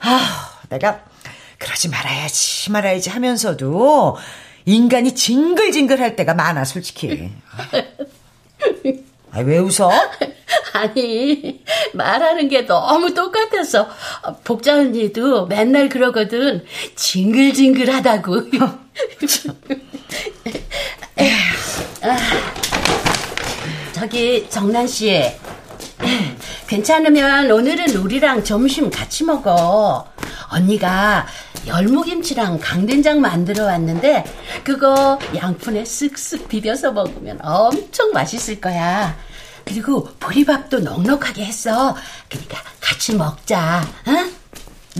[0.00, 1.00] 아, 내가
[1.72, 4.16] 그러지 말아야지 말아야지 하면서도
[4.66, 7.30] 인간이 징글징글할 때가 많아 솔직히.
[9.32, 9.90] 아, 왜 웃어?
[10.74, 13.88] 아니, 말하는 게 너무 똑같아서
[14.44, 16.62] 복자 언니도 맨날 그러거든.
[16.94, 18.42] 징글징글하다고.
[23.94, 25.22] 저기 정란 씨,
[26.66, 30.12] 괜찮으면 오늘은 우리랑 점심 같이 먹어.
[30.50, 31.26] 언니가
[31.66, 34.24] 열무김치랑 강된장 만들어 왔는데
[34.64, 39.16] 그거 양푼에 쓱쓱 비벼서 먹으면 엄청 맛있을 거야.
[39.64, 41.96] 그리고 보리밥도 넉넉하게 했어.
[42.28, 43.82] 그러니까 같이 먹자.
[44.08, 44.32] 응?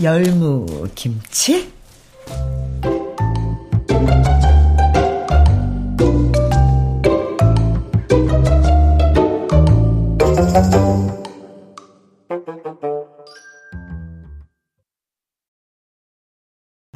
[0.01, 1.71] 열무김치?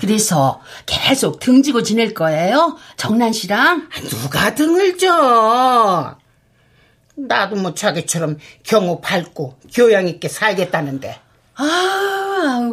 [0.08, 2.78] 그래서 계속 등지고 지낼 거예요?
[2.96, 3.90] 정란 씨랑?
[4.10, 6.16] 누가 등을 져?
[7.16, 11.20] 나도 뭐 자기처럼 경우 밝고 교양 있게 살겠다는데.
[11.56, 12.72] 아,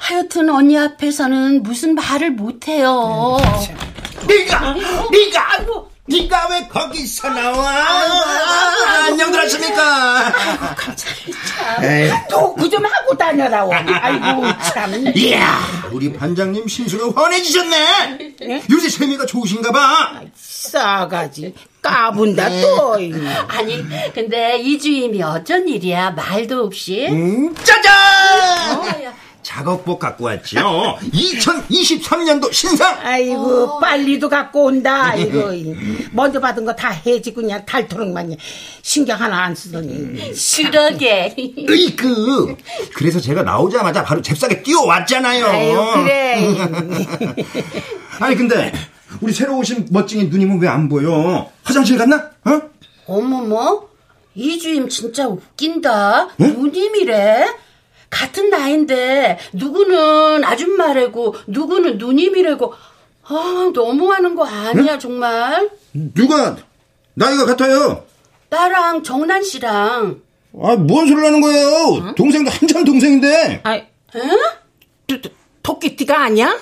[0.00, 3.36] 하여튼 언니 앞에서는 무슨 말을 못해요.
[4.28, 4.74] 네가,
[5.10, 5.90] 네가, 아이고.
[6.08, 7.68] 네가 왜 거기서 나와?
[7.68, 10.32] 아, 안녕들 하십니까?
[12.30, 13.66] 도구 좀 하고 다녀라.
[14.00, 15.12] 아이고 참.
[15.16, 15.58] 이야,
[15.90, 18.34] 우리 반장님 신수가 환해지셨네.
[18.40, 18.62] 네?
[18.70, 20.20] 요새 재미가 좋으신가 봐.
[20.36, 22.94] 싸가지 까분다 또.
[23.48, 27.08] 아니 근데 이 주임이 어쩐 일이야 말도 없이.
[27.10, 29.12] 음, 짜잔!
[29.46, 30.98] 어, 작업복 갖고 왔죠.
[31.12, 32.98] 2023년도 신상.
[33.00, 33.78] 아이고 어.
[33.78, 35.04] 빨리도 갖고 온다.
[35.12, 35.52] 아이고
[36.12, 38.36] 먼저 받은 거 다 해지 그냥 달토록만
[38.82, 40.34] 신경 하나 안 쓰더니.
[40.70, 41.34] 그러게.
[41.68, 42.56] 으이그.
[42.94, 45.46] 그래서 제가 나오자마자 바로 잽싸게 뛰어왔잖아요.
[45.46, 46.48] 아유 그래.
[48.20, 48.72] 아니 근데
[49.22, 51.50] 우리 새로 오신 멋쟁이 누님은 왜 안 보여?
[51.62, 52.30] 화장실 갔나?
[52.44, 52.60] 어?
[53.06, 53.84] 어머머.
[54.34, 56.28] 이 주임 진짜 웃긴다.
[56.40, 56.52] 응?
[56.60, 57.46] 누님이래.
[58.16, 62.72] 같은 나이인데 누구는 아줌마래고 누구는 누님이래고
[63.24, 64.98] 아 너무하는 거 아니야 응?
[64.98, 66.56] 정말 누가
[67.14, 68.04] 나이가 같아요
[68.48, 70.22] 나랑 정란 씨랑
[70.62, 71.68] 아뭔 소리 하는 거예요
[72.06, 72.14] 응?
[72.14, 73.86] 동생도 한참 동생인데 아 에?
[75.62, 76.58] 토끼띠가 아니야?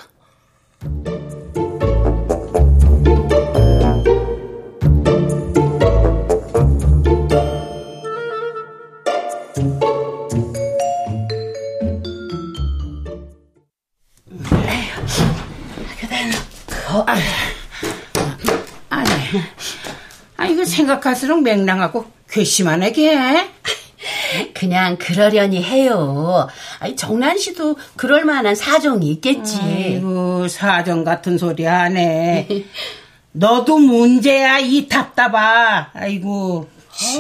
[20.85, 23.17] 생각할수록 맹랑하고 괘씸하네 걔.
[24.53, 26.49] 그냥 그러려니 해요.
[26.79, 29.61] 아니 정란 씨도 그럴 만한 사정이 있겠지.
[29.63, 32.47] 아이고 사정 같은 소리 하네.
[33.33, 35.91] 너도 문제야 이 답답아.
[35.95, 36.69] 아이고.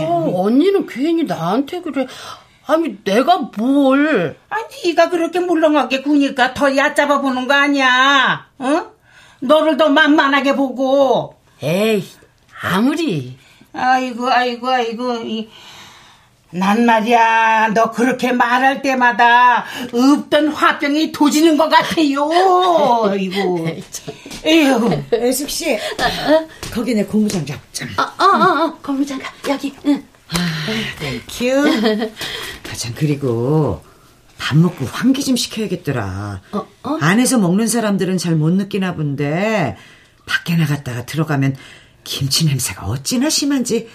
[0.00, 2.06] 아, 언니는 괜히 나한테 그래.
[2.66, 4.36] 아니 내가 뭘?
[4.48, 8.46] 아니 네가 그렇게 물렁하게 구니까 더 얕잡아 보는 거 아니야?
[8.58, 8.86] 어?
[9.40, 11.34] 너를 더 만만하게 보고.
[11.62, 12.04] 에이,
[12.62, 13.36] 아무리.
[13.74, 15.14] 아이고, 아이고, 아이고.
[15.24, 15.48] 이,
[16.50, 22.30] 난 말이야, 너 그렇게 말할 때마다 없던 화병이 도지는 것 같아요.
[23.10, 23.66] 아이고.
[24.46, 25.02] 에휴.
[25.12, 25.76] 애숙 씨,
[26.72, 27.88] 거기 내 고무장갑 좀.
[27.98, 29.74] 어, 어, 어, 어, 고무장갑 여기.
[29.86, 30.04] 응.
[30.30, 30.36] 아,
[31.00, 32.10] thank you.
[32.70, 33.82] 아, 참 그리고
[34.38, 36.40] 밥 먹고 환기 좀 시켜야겠더라.
[36.52, 36.98] 어, 어?
[37.00, 39.76] 안에서 먹는 사람들은 잘 못 느끼나 본데
[40.26, 41.56] 밖에 나갔다가 들어가면
[42.04, 43.88] 김치 냄새가 어찌나 심한지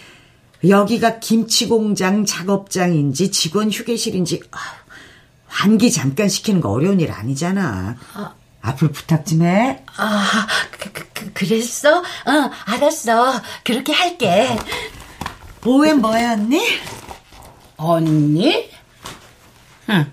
[0.67, 4.59] 여기가 김치 공장 작업장인지 직원 휴게실인지 아,
[5.47, 7.95] 환기 잠깐 시키는 거 어려운 일 아니잖아.
[8.13, 8.33] 아.
[8.61, 9.83] 앞으로 부탁 좀 해.
[9.95, 11.99] 아, 그, 그, 그, 그랬어?
[11.99, 13.41] 어, 알았어.
[13.63, 14.57] 그렇게 할게.
[15.61, 16.61] 뭐엔 뭐야, 언니?
[17.77, 18.69] 언니?
[19.89, 20.11] 응.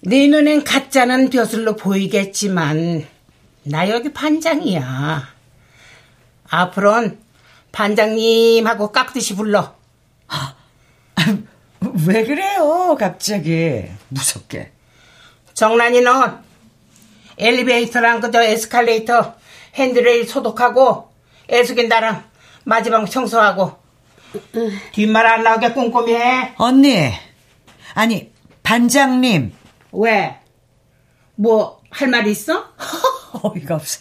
[0.00, 3.06] 네 눈엔 가짜는 벼슬로 보이겠지만
[3.62, 5.35] 나 여기 반장이야.
[6.48, 7.18] 앞으론
[7.72, 9.74] 반장님하고 깍듯이 불러.
[10.28, 10.54] 아,
[12.06, 13.84] 왜 그래요, 갑자기.
[14.08, 14.72] 무섭게.
[15.54, 16.42] 정란이 넌
[17.38, 19.34] 엘리베이터랑 그저 에스컬레이터
[19.74, 21.10] 핸드레일 소독하고
[21.50, 22.24] 애숙인 나랑
[22.64, 23.76] 마지막 청소하고
[24.92, 26.54] 뒷말 안 나오게 꼼꼼히 해.
[26.56, 27.12] 언니,
[27.94, 28.32] 아니,
[28.62, 29.52] 반장님.
[29.92, 30.38] 왜?
[31.36, 32.64] 뭐, 할 말 있어?
[33.42, 34.00] 어이가 없어.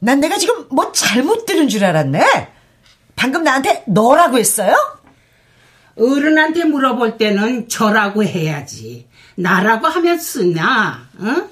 [0.00, 2.52] 난 내가 지금 뭐 잘못 들은 줄 알았네?
[3.16, 4.74] 방금 나한테 너라고 했어요?
[5.98, 9.08] 어른한테 물어볼 때는 저라고 해야지.
[9.34, 11.48] 나라고 하면 쓰냐, 응?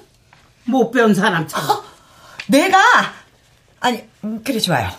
[0.65, 1.69] 못 배운 사람처럼.
[1.69, 1.83] 어,
[2.47, 2.79] 내가,
[3.79, 4.89] 아니, 음, 그래, 좋아요.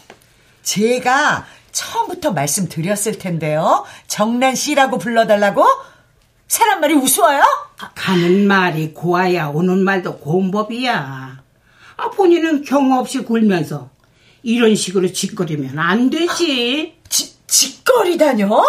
[0.63, 3.85] 제가 처음부터 말씀드렸을 텐데요.
[4.07, 5.65] 정란 씨라고 불러달라고?
[6.47, 7.43] 사람 말이 우스워요?
[7.95, 11.38] 가는 말이 고와야 오는 말도 고운 법이야.
[11.99, 13.91] 아, 본인은 경우 없이 굴면서
[14.43, 16.95] 이런 식으로 짓거리면 안 되지.
[17.09, 18.65] 지, 짓거리다뇨?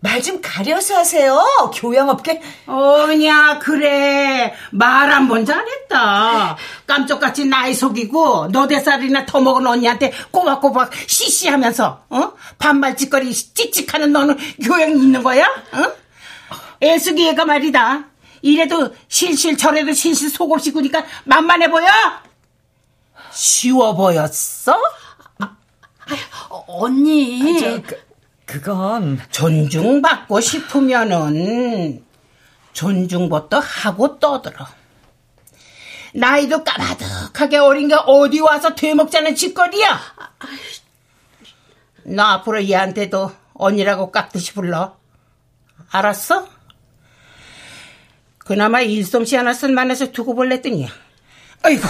[0.00, 1.42] 말 좀 가려서 하세요.
[1.74, 2.40] 교양 없게.
[2.66, 4.54] 어냐, 그래.
[4.70, 6.56] 말 한 번 잘했다.
[6.86, 12.32] 깜짝같이 나이 속이고 너댓살이나 터먹은 언니한테 꼬박꼬박 시시하면서 어?
[12.58, 15.44] 반말 짓거리 찌찍하는 너는 교양이 있는 거야?
[15.72, 15.92] 어?
[16.82, 18.04] 애숙이 애가 말이다.
[18.42, 21.86] 이래도 실실 저래도 실실 속없이 구니까 만만해 보여?
[23.34, 24.72] 쉬워 보였어?
[25.38, 25.56] 아,
[26.06, 27.42] 아, 언니.
[27.42, 28.02] 아, 저, 그,
[28.46, 29.20] 그건.
[29.30, 32.04] 존중받고 싶으면은
[32.72, 34.66] 존중부터 하고 떠들어.
[36.14, 40.00] 나이도 까마득하게 어린 게 어디 와서 되먹자는 짓거리야.
[42.04, 44.96] 너 앞으로 얘한테도 언니라고 깍듯이 불러.
[45.90, 46.48] 알았어?
[48.38, 50.86] 그나마 일솜씨 하나 쓴만해서 두고 볼랬더니
[51.62, 51.82] 아이고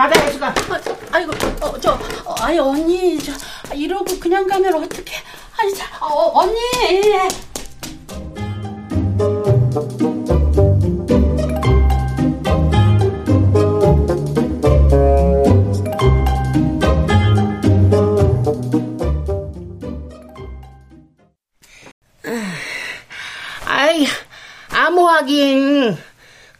[0.00, 0.46] 가자 예수가.
[0.46, 0.54] 아,
[1.12, 1.92] 아이고 어, 저
[2.24, 3.34] 어, 아니 언니 저
[3.74, 5.12] 이러고 그냥 가면 어떡해?
[5.58, 6.58] 아니 자 어, 어 언니.
[6.84, 7.28] 예, 예.
[23.66, 24.06] 아이
[24.70, 25.98] 암호하긴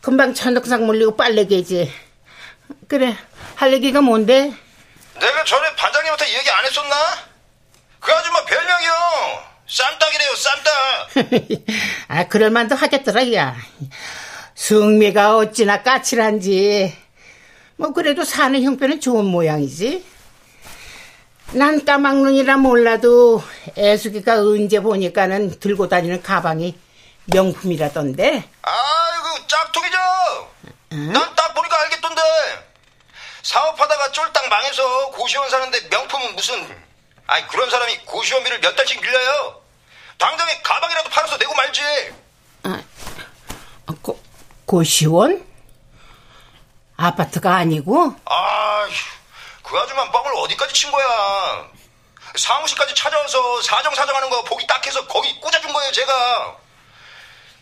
[0.02, 1.90] 금방 천덕상 물리고 빨래개지.
[2.86, 3.16] 그래,
[3.60, 4.50] 할 얘기가 뭔데?
[5.20, 6.96] 내가 전에 반장님한테 얘기 안 했었나?
[8.00, 8.90] 그 아줌마 별명이요.
[9.68, 11.66] 쌈딱이래요, 쌈딱.
[12.08, 13.54] 아, 그럴만도 하겠더라, 야.
[14.54, 16.96] 승미가 어찌나 까칠한지.
[17.76, 20.06] 뭐, 그래도 사는 형편은 좋은 모양이지.
[21.52, 23.42] 난 까막눈이라 몰라도
[23.76, 26.78] 애숙이가 언제 보니까는 들고 다니는 가방이
[27.26, 28.42] 명품이라던데.
[28.62, 29.98] 아이고, 짝퉁이죠?
[31.12, 32.69] 난딱 보니까 알겠던데.
[33.42, 36.84] 사업하다가 쫄딱 망해서 고시원 사는데 명품은 무슨.
[37.26, 39.62] 아이, 그런 사람이 고시원비를 몇 달씩 빌려요.
[40.18, 41.82] 당장에 가방이라도 팔아서 내고 말지.
[42.64, 42.82] 아,
[44.02, 44.20] 고,
[44.66, 45.46] 고시원?
[46.96, 48.14] 아파트가 아니고?
[48.26, 48.90] 아휴,
[49.62, 51.70] 그 아줌마 뻥을 어디까지 친 거야.
[52.36, 56.56] 사무실까지 찾아와서 사정사정하는 거 보기 딱 해서 거기 꽂아준 거예요, 제가.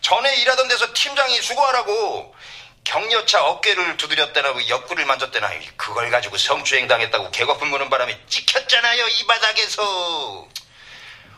[0.01, 2.35] 전에 일하던 데서 팀장이 수고하라고
[2.83, 10.47] 격려차 어깨를 두드렸다라고 옆구리를 만졌대나 그걸 가지고 성추행 당했다고 개거품 무는 바람에 찍혔잖아요, 이 바닥에서.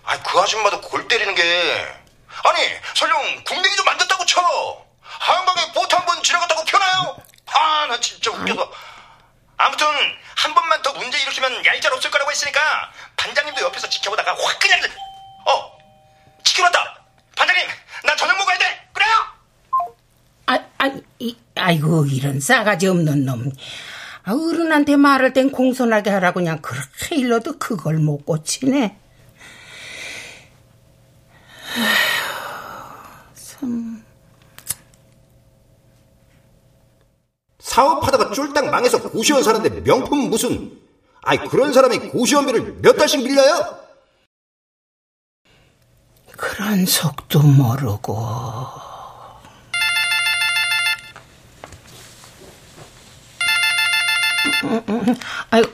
[0.03, 1.95] 아, 그 아줌마도 골 때리는 게
[2.43, 4.85] 아니, 설령 궁뎅이 좀 만졌다고 쳐.
[5.01, 7.17] 한방에 보트 한 번 지나갔다고 펴나요?
[7.47, 8.71] 아, 나 진짜 웃겨서.
[9.57, 9.85] 아무튼
[10.35, 14.79] 한 번만 더 문제 일으키면 얄짤 없을 거라고 했으니까 반장님도 옆에서 지켜보다가 확 그냥
[15.45, 15.77] 어
[16.43, 16.95] 지켜봤다
[17.35, 17.67] 반장님
[18.05, 18.80] 나 저녁 먹어야 돼
[20.81, 23.51] 아, 아, 이, 아이고 이런 싸가지 없는 놈.
[24.23, 28.97] 아, 어른한테 말할 땐 공손하게 하라고 그냥 그렇게 일러도 그걸 못 고치네.
[31.77, 34.03] 아휴, 참.
[37.59, 40.71] 사업하다가 쫄딱 망해서 고시원 사는데 명품 무슨
[41.21, 43.77] 아이 그런 사람이 고시원비를 몇 달씩 밀려요
[46.35, 48.90] 그런 속도 모르고.
[55.49, 55.71] 아이고,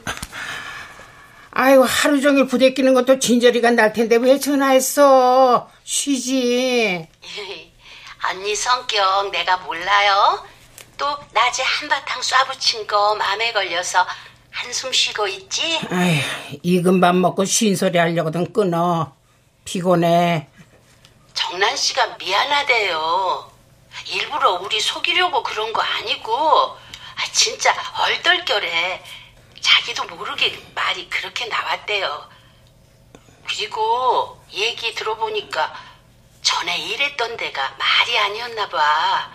[1.51, 5.69] 아이고, 하루 종일 부대끼는 것도 진저리가 날 텐데 왜 전화했어?
[5.83, 7.07] 쉬지.
[8.29, 10.45] 언니 성격 내가 몰라요?
[10.97, 14.05] 또 낮에 한바탕 쏴붙인 거 마음에 걸려서
[14.51, 15.79] 한숨 쉬고 있지?
[15.91, 16.19] 아이,
[16.63, 19.13] 익은 밥 먹고 쉰 소리 하려거든 끊어.
[19.63, 20.47] 피곤해.
[21.33, 23.51] 정란 씨가 미안하대요.
[24.07, 26.77] 일부러 우리 속이려고 그런 거 아니고, 아,
[27.37, 29.03] 진짜 얼떨결에
[29.61, 32.27] 자기도 모르게 말이 그렇게 나왔대요.
[33.47, 35.71] 그리고 얘기 들어보니까
[36.41, 39.31] 전에 일했던 데가 말이 아니었나 봐.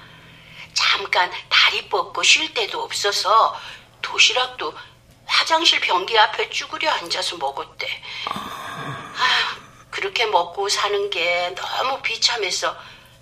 [0.74, 3.56] 잠깐 다리 뻗고 쉴 데도 없어서
[4.02, 4.76] 도시락도
[5.24, 8.02] 화장실 변기 앞에 쭈그려 앉아서 먹었대.
[8.26, 9.56] 아,
[9.90, 12.76] 그렇게 먹고 사는 게 너무 비참해서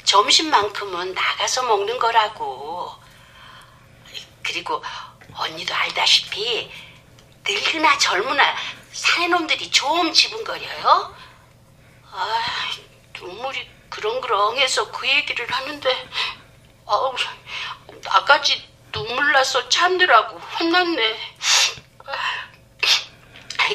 [0.04, 2.99] 점심만큼은 나가서 먹는 거라고.
[4.42, 4.82] 그리고
[5.34, 6.70] 언니도 알다시피
[7.46, 8.54] 늙으나 젊으나
[8.92, 11.14] 사는 놈들이 좀 지분거려요.
[12.12, 12.70] 아,
[13.18, 16.08] 눈물이 그렁그렁해서 그 얘기를 하는데
[16.86, 17.14] 아우,
[18.02, 21.34] 나까지 눈물 나서 참느라고 혼났네.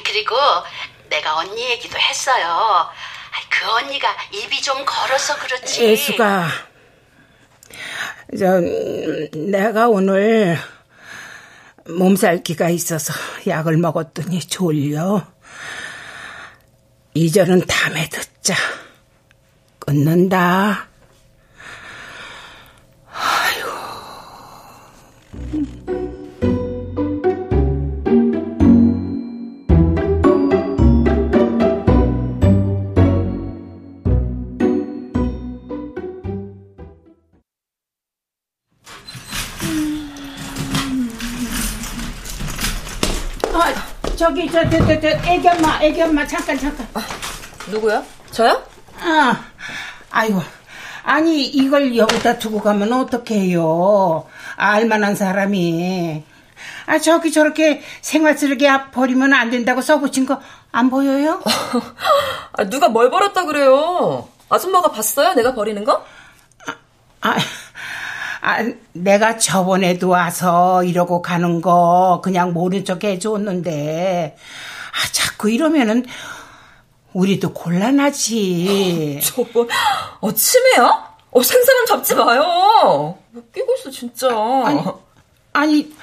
[0.04, 0.36] 그리고
[1.06, 2.90] 내가 언니 얘기도 했어요.
[3.50, 5.84] 그 언니가 입이 좀 걸어서 그렇지.
[5.86, 6.50] 예수가,
[8.38, 8.62] 저,
[9.38, 10.58] 내가 오늘
[11.88, 13.14] 몸살기가 있어서
[13.48, 15.26] 약을 먹었더니 졸려.
[17.14, 18.56] 이절은 다음에 듣자.
[19.80, 20.88] 끊는다.
[43.56, 46.88] 어, 저기, 저, 저, 저, 저, 애기 엄마, 애기 엄마, 잠깐, 잠깐.
[47.68, 48.04] 누구요?
[48.32, 48.62] 저요?
[49.02, 49.46] 아,
[50.12, 50.42] 아이고.
[51.04, 54.28] 아니, 이걸 여기다 두고 가면 어떡해요.
[54.56, 56.24] 알만한 사람이.
[56.88, 60.40] 아, 저기 저렇게 생활 쓰레기 버리면 안 된다고 써붙인 거
[60.76, 61.42] 안 보여요?
[62.52, 64.28] 아, 누가 뭘 버렸다 그래요?
[64.50, 65.34] 아줌마가 봤어요?
[65.34, 66.06] 내가 버리는 거?
[66.68, 66.74] 아,
[67.22, 67.38] 아,
[68.94, 76.06] 내가 저번에도 와서 이러고 가는 거 그냥 모른 척 해줬는데, 아, 자꾸 이러면은
[77.14, 79.20] 우리도 곤란하지.
[79.24, 79.68] 저번,
[80.20, 81.16] 어, 치매야?
[81.32, 83.18] 어, 생사람 잡지 마요.
[83.34, 84.28] 웃기고 있어, 진짜.
[84.30, 84.82] 아니,
[85.54, 85.94] 아니,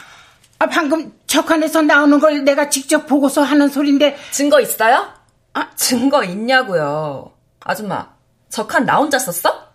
[0.58, 4.16] 아, 방금 적한에서 나오는 걸 내가 직접 보고서 하는 소린데.
[4.30, 5.08] 증거 있어요?
[5.54, 7.32] 아, 증거 있냐고요.
[7.60, 8.08] 아줌마,
[8.48, 9.71] 적한 나 혼자 썼어?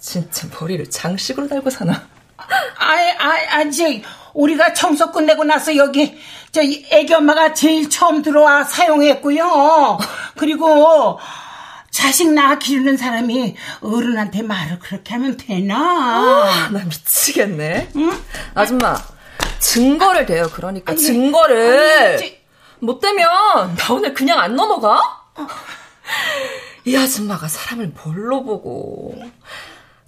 [0.00, 2.08] 아, 진짜 머리를 장식으로 달고 사나?
[2.78, 6.18] 아이, 아이, 아직 우리가 청소 끝내고 나서 여기
[6.52, 9.98] 저 애기 엄마가 제일 처음 들어와 사용했고요.
[10.38, 11.20] 그리고
[11.90, 15.76] 자식 낳아 기르는 사람이 어른한테 말을 그렇게 하면 되나?
[15.76, 17.90] 아, 나 미치겠네.
[17.96, 18.24] 응?
[18.54, 18.96] 아줌마,
[19.58, 20.48] 증거를 대요.
[20.52, 22.38] 그러니까 아니, 증거를 아니,
[22.78, 23.28] 못 대면
[23.76, 24.98] 나 오늘 그냥 안 넘어가?
[26.86, 29.20] 이 아줌마가 사람을 뭘로 보고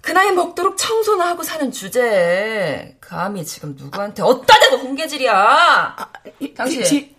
[0.03, 5.33] 그 나이 먹도록 청소나 하고 사는 주제에 감히 지금 누구한테 어따 대고 공개질이야.
[5.33, 6.09] 아,
[6.57, 7.15] 당신 지,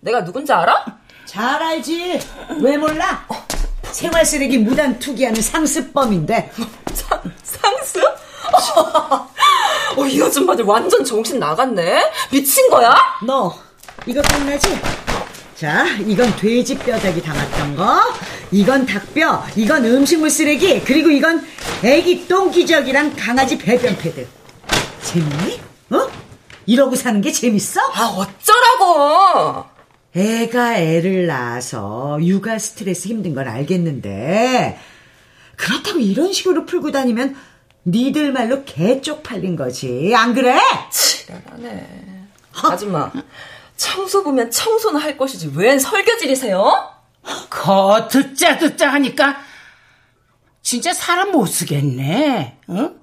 [0.00, 0.84] 내가 누군지 알아?
[1.24, 2.20] 잘 알지.
[2.60, 3.24] 왜 몰라?
[3.92, 6.50] 생활 쓰레기 무단 투기하는 상습범인데.
[6.94, 8.02] 상, 상습?
[9.96, 12.10] 어, 이 아줌마들 완전 정신 나갔네.
[12.32, 12.92] 미친 거야?
[13.24, 13.56] 너
[14.04, 14.76] 이거 끝나지?
[15.54, 18.00] 자, 이건 돼지 뼈다귀 담았던 거,
[18.52, 21.46] 이건 닭뼈, 이건 음식물 쓰레기, 그리고 이건
[21.82, 24.26] 애기 똥 기저귀랑 강아지 배변 패드.
[25.02, 25.60] 재밌니?
[25.90, 26.08] 어?
[26.66, 27.80] 이러고 사는 게 재밌어?
[27.92, 29.64] 아, 어쩌라고!
[30.14, 34.78] 애가 애를 낳아서 육아 스트레스 힘든 건 알겠는데,
[35.56, 37.36] 그렇다고 이런 식으로 풀고 다니면
[37.84, 40.12] 니들 말로 개 쪽팔린 거지.
[40.16, 40.58] 안 그래?
[40.90, 41.86] 지랄하네.
[42.64, 43.12] 아줌마,
[43.76, 46.95] 청소 보면 청소는 할 것이지 웬 설교질이세요?
[47.50, 49.40] 거 듣자 듣자 하니까
[50.62, 52.58] 진짜 사람 못 쓰겠네.
[52.70, 53.00] 응?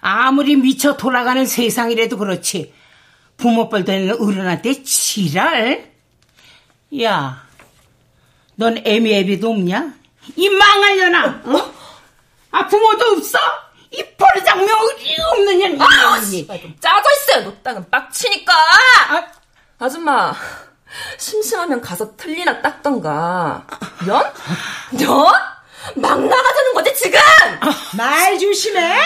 [0.00, 2.74] 아무리 미쳐 돌아가는 세상이라도 그렇지
[3.36, 5.92] 부모뻘 되는 어른한테 지랄?
[7.02, 7.46] 야,
[8.56, 9.94] 넌 애미애비도 없냐?
[10.36, 11.42] 이 망할려나?
[11.44, 11.74] 어?
[12.50, 13.38] 아 부모도 없어?
[13.90, 15.80] 이 버르장면 어디 없는 년.
[15.80, 16.20] 아,
[16.80, 17.44] 짜고 있어요.
[17.44, 18.52] 너 땅은 빡치니까.
[18.52, 19.26] 아,
[19.78, 20.34] 아줌마,
[21.18, 23.66] 심심하면 가서 틀리나 닦던가.
[24.06, 24.32] 연?
[25.00, 25.32] 연?
[25.96, 27.20] 막 나가자는 거지, 지금!
[27.96, 28.98] 말 조심해!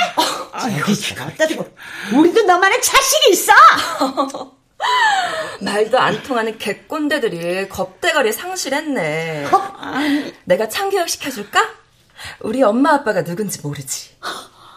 [0.53, 1.67] 아이고, 갖다 대고.
[2.15, 3.53] 우리도 너만의 자식이 있어!
[5.61, 9.47] 말도 안 통하는 개꼰대들이 겁대가리 상실했네.
[9.47, 9.73] 어?
[10.45, 11.69] 내가 참교육 시켜줄까?
[12.41, 14.17] 우리 엄마 아빠가 누군지 모르지.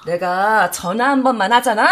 [0.07, 1.88] 내가 전화 한 번만 하잖아?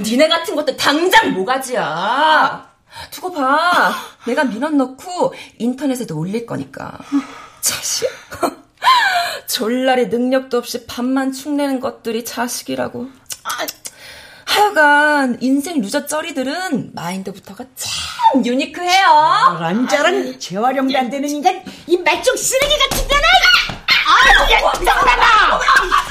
[0.00, 2.69] 니네 같은 것도 당장 모가지야.
[3.10, 3.94] 두고 봐.
[4.26, 6.98] 내가 민원 넣고 인터넷에도 올릴 거니까.
[7.60, 8.08] 자식.
[9.46, 13.08] 졸라리 능력도 없이 밥만 축내는 것들이 자식이라고.
[14.46, 19.56] 하여간 인생 loser 쩌리들은 마인드부터가 참 unique해요.
[19.60, 23.26] 런저런 재활용도 안 되는 인간 이 말종 쓰레기 같은 년아!
[24.06, 26.09] 아, 그냥 정답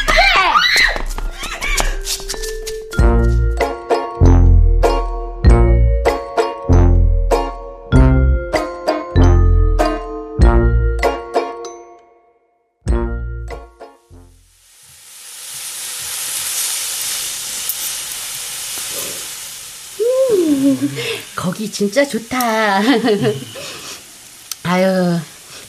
[21.71, 22.81] 진짜 좋다.
[24.63, 25.19] 아유,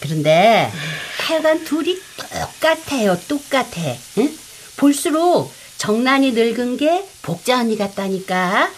[0.01, 0.73] 그런데
[1.19, 3.81] 하여간 둘이 똑같아요, 똑같아.
[4.19, 4.39] 응?
[4.77, 8.71] 볼수록 정난이 늙은 게 복자 언니 같다니까.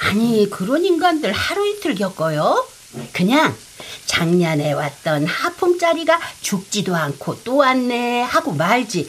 [0.00, 2.66] 아니, 그런 인간들 하루 이틀 겪어요?
[3.12, 3.54] 그냥
[4.06, 9.08] 작년에 왔던 하품짜리가 죽지도 않고 또 왔네 하고 말지.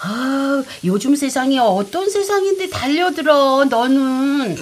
[0.00, 4.56] 아, 요즘 세상이 어떤 세상인데 달려들어, 너는.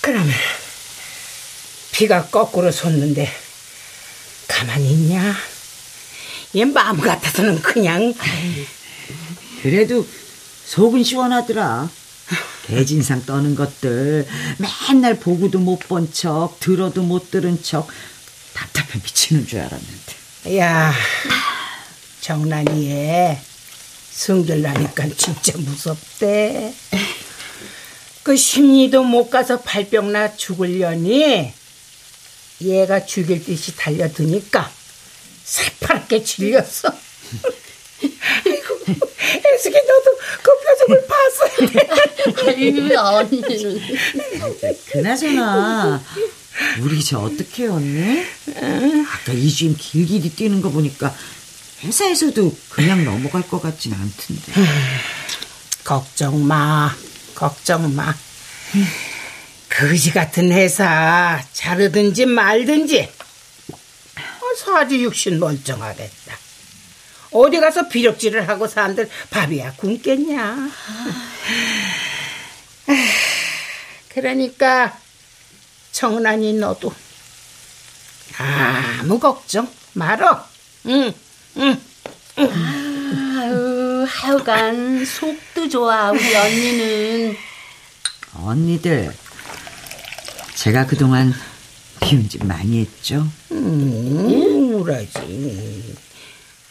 [0.00, 0.34] 그러면
[1.92, 3.30] 비가 거꾸로 솟는데
[4.48, 5.34] 가만히 있냐?
[6.56, 8.14] 얘 마음 같아서는 그냥
[9.62, 10.06] 그래도
[10.66, 11.90] 속은 시원하더라.
[12.66, 14.26] 대진상 떠는 것들
[14.58, 17.88] 맨날 보고도 못 본 척, 들어도 못 들은 척
[18.54, 20.56] 답답해 미치는 줄 알았는데.
[20.58, 20.94] 야,
[22.20, 23.40] 정란이 에
[24.14, 26.72] 성들 나니까 진짜 무섭대.
[28.22, 31.52] 그 심리도 못 가서 발병나 죽을려니
[32.62, 34.70] 얘가 죽일 듯이 달려드니까
[35.42, 36.88] 새파랗게 질렸어.
[38.46, 38.80] 아이고,
[39.44, 42.50] 애숙이 너도 그 표정을 봤어.
[42.50, 43.80] 아니, 언니는.
[44.90, 46.02] 그나저나,
[46.80, 48.24] 우리 이제 어떻게 했니?
[49.06, 51.14] 아까 이주임 길길이 뛰는 거 보니까
[51.84, 54.52] 회사에서도 그냥 넘어갈 것 같진 않던데.
[55.84, 56.94] 걱정 마.
[57.34, 58.14] 걱정 마.
[59.68, 63.12] 거지 같은 회사 자르든지 말든지
[64.56, 66.38] 사지 육신 멀쩡하겠다.
[67.32, 70.70] 어디 가서 비력질을 하고 사람들 밥이야 굶겠냐.
[74.08, 74.96] 그러니까
[75.90, 76.94] 정란이 너도
[78.38, 80.46] 아무 걱정 말어.
[80.86, 81.12] 응,
[81.56, 81.80] 응.
[82.36, 87.36] 아유, 하여간 속도 좋아, 우리 언니는.
[88.34, 89.14] 언니들,
[90.54, 91.32] 제가 그동안
[92.00, 93.26] 비운 짓 많이 했죠?
[93.52, 95.94] 음, 그러지.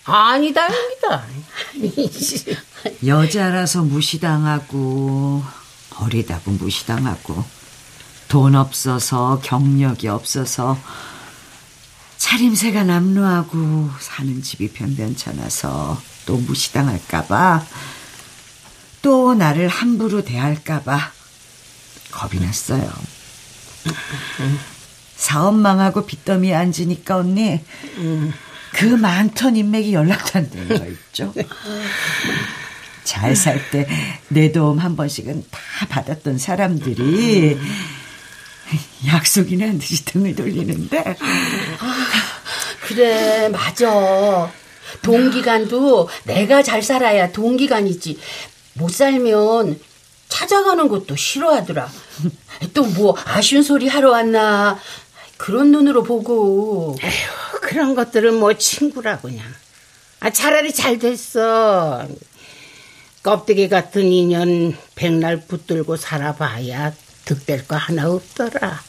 [0.04, 1.26] 아니다, 아니다.
[3.06, 5.44] 여자라서 무시당하고,
[6.00, 7.46] 어리다고 무시당하고,
[8.28, 10.78] 돈 없어서, 경력이 없어서,
[12.28, 17.66] 차림새가 남루하고, 사는 집이 변변찮아서, 또 무시당할까봐,
[19.02, 21.12] 또 나를 함부로 대할까봐,
[22.12, 22.90] 겁이 났어요.
[25.18, 27.60] 사업 망하고 빚더미에 앉으니까 언니
[28.72, 31.34] 그 많던 인맥이 연락도 안 되는 거 있죠.
[33.04, 33.86] 잘 살 때
[34.30, 35.60] 내 도움 한 번씩은 다
[35.90, 37.60] 받았던 사람들이
[39.08, 41.16] 약속이나 듯이 등을 돌리는데
[42.88, 44.52] 그래, 맞아.
[45.02, 48.20] 동기간도 내가 잘 살아야 동기간이지.
[48.76, 49.80] 못 살면
[50.30, 51.90] 찾아가는 것도 싫어하더라.
[52.74, 54.80] 또 뭐 아쉬운 소리 하러 왔나.
[55.38, 56.96] 그런 눈으로 보고.
[57.02, 59.46] 에휴, 그런 것들은 뭐 친구라 그냥.
[60.20, 62.08] 아, 차라리 잘 됐어.
[63.24, 66.94] 껍데기 같은 인연 백날 붙들고 살아봐야
[67.26, 68.82] 득될 거 하나 없더라.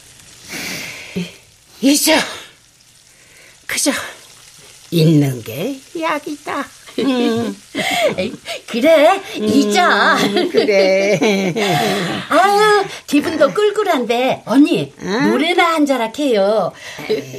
[1.81, 2.17] 이제
[3.67, 3.91] 그저
[4.91, 6.65] 있는 게 약이다.
[7.01, 7.57] 음.
[8.69, 10.15] 그래, 잊자.
[10.17, 11.53] 음, 그래.
[12.29, 16.73] 아유, 기분도 꿀꿀한데, 언니, 노래나 한 자락 해요.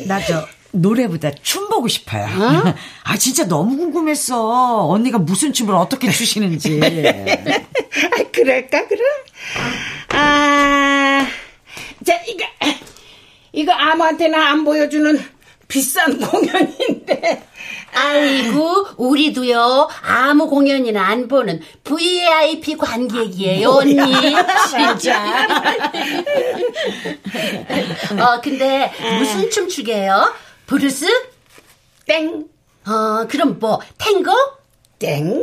[0.08, 0.46] 나 저
[0.78, 2.28] 노래보다 춤 보고 싶어요.
[3.06, 4.90] 아 진짜 너무 궁금했어.
[4.90, 6.80] 언니가 무슨 춤을 어떻게 추시는지.
[6.84, 9.02] 아, 그럴까 그럼?
[12.06, 12.46] 아, 자 이거
[13.52, 15.20] 이거 아무한테나 안 보여주는
[15.68, 17.48] 비싼 공연인데.
[17.98, 23.96] 아이고, 우리도요, 아무 공연이나 안 보는 VIP 관객이에요, 언니.
[24.70, 25.48] 진짜.
[28.20, 30.34] 어, 근데 무슨 춤 추게요?
[30.68, 31.06] 블루스?
[32.06, 32.46] 땡,
[32.86, 34.32] 어, 그럼 뭐, 탱고?
[35.00, 35.42] 땡,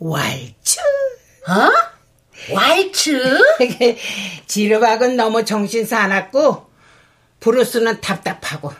[0.00, 0.80] 왈츠.
[1.48, 1.70] 어?
[2.52, 3.38] 왈츠?
[4.46, 6.66] 지르박은 너무 정신 사납고
[7.40, 8.72] 브루스는 답답하고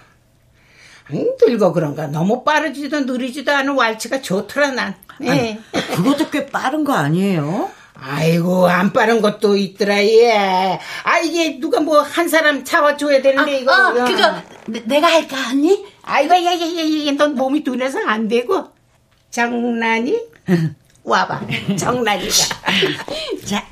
[1.12, 4.94] 음, 늙어 그런가 너무 빠르지도 느리지도 않은 왈츠가 좋더라 난.
[5.18, 5.60] 네.
[5.94, 7.70] 그것도 꽤 빠른 거 아니에요?
[7.94, 10.78] 아이고 안 빠른 것도 있더라 얘.
[11.02, 13.72] 아 이게 누가 뭐 한 사람 잡아줘야 되는데 이거.
[13.72, 14.34] 어, 그거,
[14.66, 15.84] 내- 내가 할까, 언니?
[16.02, 18.68] 아이고 얘얘얘얘 넌 몸이 둔해서 안 되고
[19.30, 20.18] 정란이
[21.04, 21.40] 와봐
[21.76, 22.30] 정란이가.
[23.46, 23.64] 자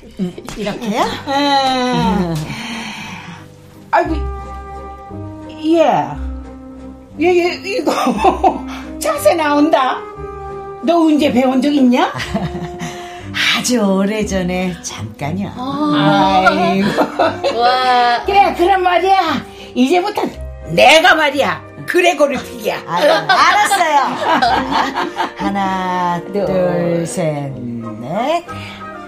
[0.57, 1.03] 이렇게요?
[1.27, 2.33] 아,
[3.91, 4.15] 아이고,
[5.63, 5.83] 얘,
[7.21, 8.65] 얘, 얘, 이거
[8.99, 9.97] 자세 나온다.
[10.83, 12.11] 너 언제 배운 적 있냐?
[13.57, 15.51] 아주 오래전에 잠깐이요.
[15.57, 16.87] 아이고.
[17.59, 18.23] 와.
[18.25, 19.45] 그래, 그런 말이야.
[19.75, 20.23] 이제부터
[20.69, 21.68] 내가 말이야.
[21.89, 22.83] 그레고리 펙이야.
[22.87, 23.99] 아유, 알았어요.
[25.37, 27.51] 하나, 둘, 셋,
[27.99, 28.45] 넷.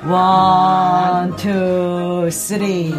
[0.03, 2.91] one, two, three,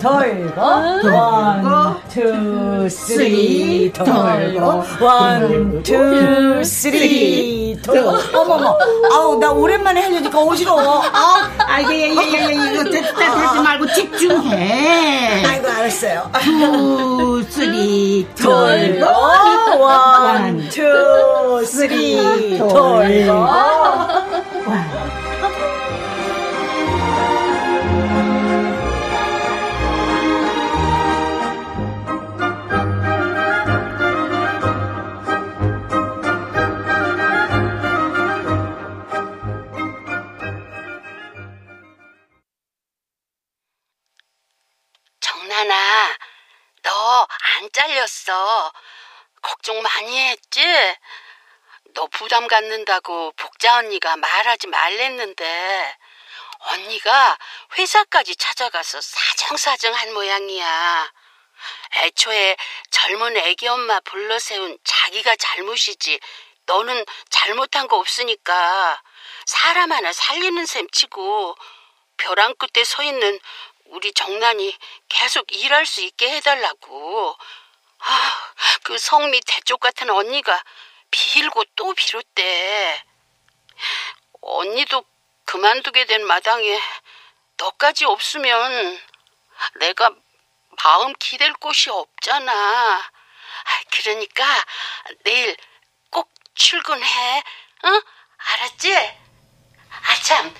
[0.00, 0.60] 돌고.
[0.60, 4.84] one, two, three, 돌고.
[5.00, 8.38] one, two, three, 돌고.
[8.38, 8.76] 어머머.
[9.12, 11.02] 아우, 나 오랜만에 하려니까 어지러워.
[11.12, 11.40] 아우.
[11.58, 15.44] 아이고, 얘, 얘, 얘, 얘, 이거 들지 말고 집중해.
[15.46, 16.30] 아이고, 알았어요.
[16.42, 19.06] two, three, 돌고.
[19.80, 22.68] 원, 투, 쓰리, 돌고.
[22.68, 22.98] 정
[47.88, 48.72] 안 잘렸어.
[49.40, 50.60] 걱정 많이 했지?
[51.94, 55.96] 너 부담 갖는다고 복자 언니가 말하지 말랬는데
[56.58, 57.38] 언니가
[57.78, 61.12] 회사까지 찾아가서 사정사정 한 모양이야.
[61.96, 62.56] 애초에
[62.90, 66.20] 젊은 애기 엄마 불러 세운 자기가 잘못이지
[66.66, 69.02] 너는 잘못한 거 없으니까
[69.46, 71.56] 사람 하나 살리는 셈 치고
[72.18, 73.40] 벼랑 끝에 서 있는
[73.90, 74.76] 우리 정란이
[75.08, 77.36] 계속 일할 수 있게 해달라고.
[78.00, 80.62] 아, 그 성미 대쪽 같은 언니가
[81.10, 83.04] 빌고 또 빌었대.
[84.40, 85.04] 언니도
[85.44, 86.80] 그만두게 된 마당에
[87.56, 88.98] 너까지 없으면
[89.76, 90.10] 내가
[90.84, 93.10] 마음 기댈 곳이 없잖아.
[93.90, 94.44] 그러니까
[95.24, 95.56] 내일
[96.10, 97.42] 꼭 출근해.
[97.84, 98.02] 응?
[98.36, 99.18] 알았지?
[99.90, 100.54] 아참,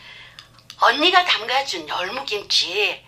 [0.80, 3.07] 언니가 담가준 열무김치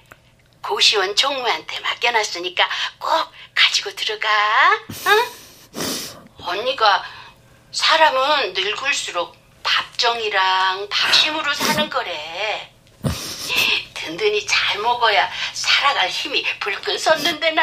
[0.63, 4.29] 고시원 총무한테 맡겨놨으니까 꼭 가지고 들어가.
[5.07, 5.41] 응?
[6.43, 7.05] 언니가
[7.73, 12.73] 사람은 늙을수록 밥정이랑 밥심으로 사는 거래.
[13.95, 17.63] 든든히 잘 먹어야 살아갈 힘이 불끈 섰는데 나.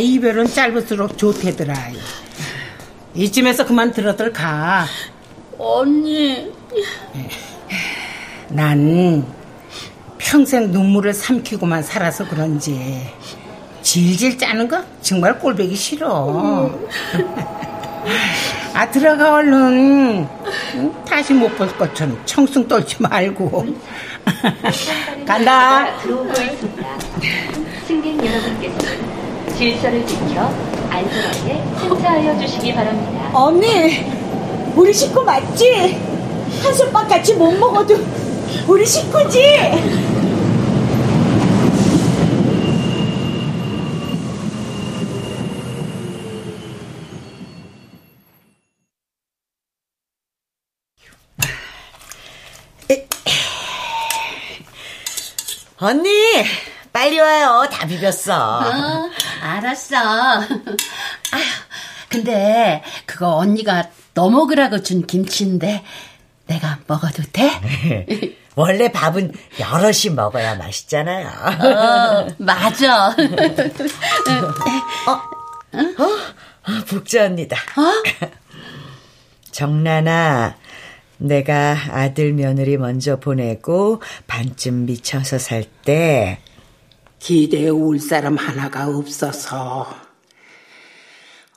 [0.00, 1.74] 이별은 짧을수록 좋대더라.
[3.14, 4.86] 이쯤에서 그만 들어들 가.
[5.58, 6.50] 언니.
[8.48, 9.24] 난
[10.18, 13.08] 평생 눈물을 삼키고만 살아서 그런지
[13.82, 16.70] 질질 짜는 거 정말 꼴보기 싫어.
[18.74, 20.26] 아 들어가 얼른
[20.76, 20.94] 응?
[21.04, 23.66] 다시 못 볼 것처럼 청승 떨지 말고
[25.26, 25.96] 간다.
[26.00, 26.98] 들어오고 있습니다.
[27.86, 29.19] 승객 여러분께서는
[29.60, 30.40] 질서를 지켜
[30.88, 33.30] 안전하게 승차하여 주시기 바랍니다.
[33.34, 34.06] 언니,
[34.74, 36.00] 우리 식구 맞지?
[36.62, 37.94] 한솥밥 같이 못 먹어도
[38.66, 39.38] 우리 식구지?
[55.82, 56.10] 언니,
[56.92, 57.66] 빨리 와요.
[57.70, 58.34] 다 비볐어.
[58.34, 59.10] 어,
[59.40, 59.96] 알았어.
[61.32, 61.42] 아휴,
[62.08, 65.82] 근데 그거 언니가 너 먹으라고 준 김치인데
[66.46, 67.50] 내가 먹어도 돼?
[68.56, 71.28] 원래 밥은 여럿이 먹어야 맛있잖아요.
[71.28, 73.08] 어, 맞아.
[75.06, 75.12] 어?
[75.12, 76.84] 어?
[76.88, 77.56] 복자 언니다.
[77.76, 78.28] 어?
[79.52, 80.56] 정란아,
[81.18, 86.40] 내가 아들 며느리 먼저 보내고 반쯤 미쳐서 살 때
[87.20, 89.94] 기대에 올 사람 하나가 없어서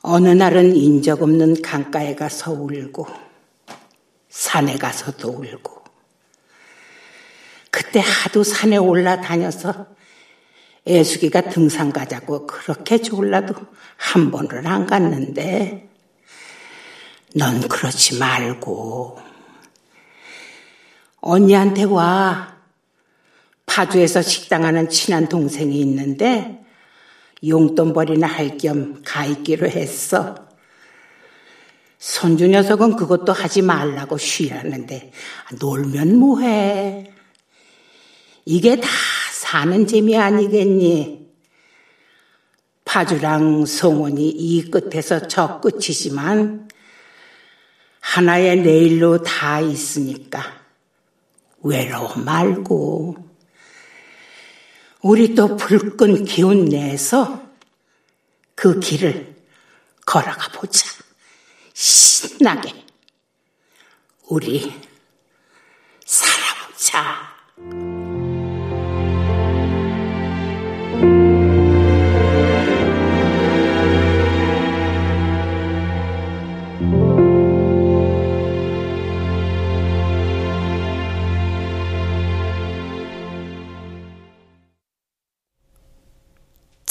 [0.02, 3.06] 어느 날은 인적 없는 강가에 가서 울고
[4.28, 5.82] 산에 가서도 울고
[7.70, 9.86] 그때 하도 산에 올라다녀서
[10.86, 13.54] 애숙이가 등산 가자고 그렇게 졸라도
[13.96, 15.88] 한 번을 안 갔는데
[17.34, 19.18] 넌 그렇지 말고
[21.22, 22.53] 언니한테 와.
[23.66, 26.60] 파주에서 식당하는 친한 동생이 있는데
[27.46, 30.48] 용돈벌이나 할 겸 가있기로 했어.
[31.98, 35.10] 손주 녀석은 그것도 하지 말라고 쉬라는데
[35.58, 37.10] 놀면 뭐해.
[38.44, 38.88] 이게 다
[39.32, 41.24] 사는 재미 아니겠니?
[42.84, 46.68] 파주랑 송원이 이 끝에서 저 끝이지만
[48.00, 50.42] 하나의 내일로 다 있으니까
[51.62, 53.16] 외로워 말고
[55.04, 57.46] 우리 또 불끈 기운 내서
[58.54, 59.36] 그 길을
[60.06, 60.88] 걸어가 보자.
[61.74, 62.72] 신나게
[64.28, 64.80] 우리
[66.06, 68.03] 살아보자.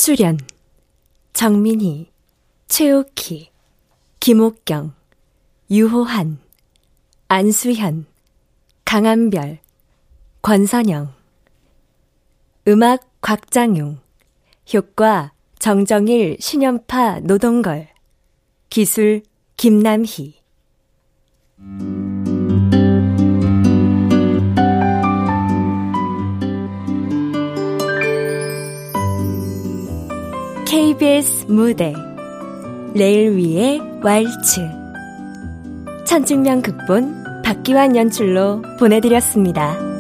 [0.06, 0.38] 출연
[1.32, 2.12] 정민희,
[2.68, 3.52] 최옥희,
[4.20, 4.94] 김옥경,
[5.72, 6.40] 유호한,
[7.30, 8.06] 안수현,
[8.84, 9.60] 강한별,
[10.42, 11.14] 권선영.
[12.68, 14.02] 음악 곽장용
[14.74, 17.88] 효과 정정일, 신연파, 노동걸
[18.70, 19.24] 기술
[19.56, 20.36] 김남희
[30.94, 31.92] KBS 무대
[32.94, 34.62] 레일 위의 왈츠
[36.06, 39.93] 천증명 극본 박기환 연출로 보내드렸습니다.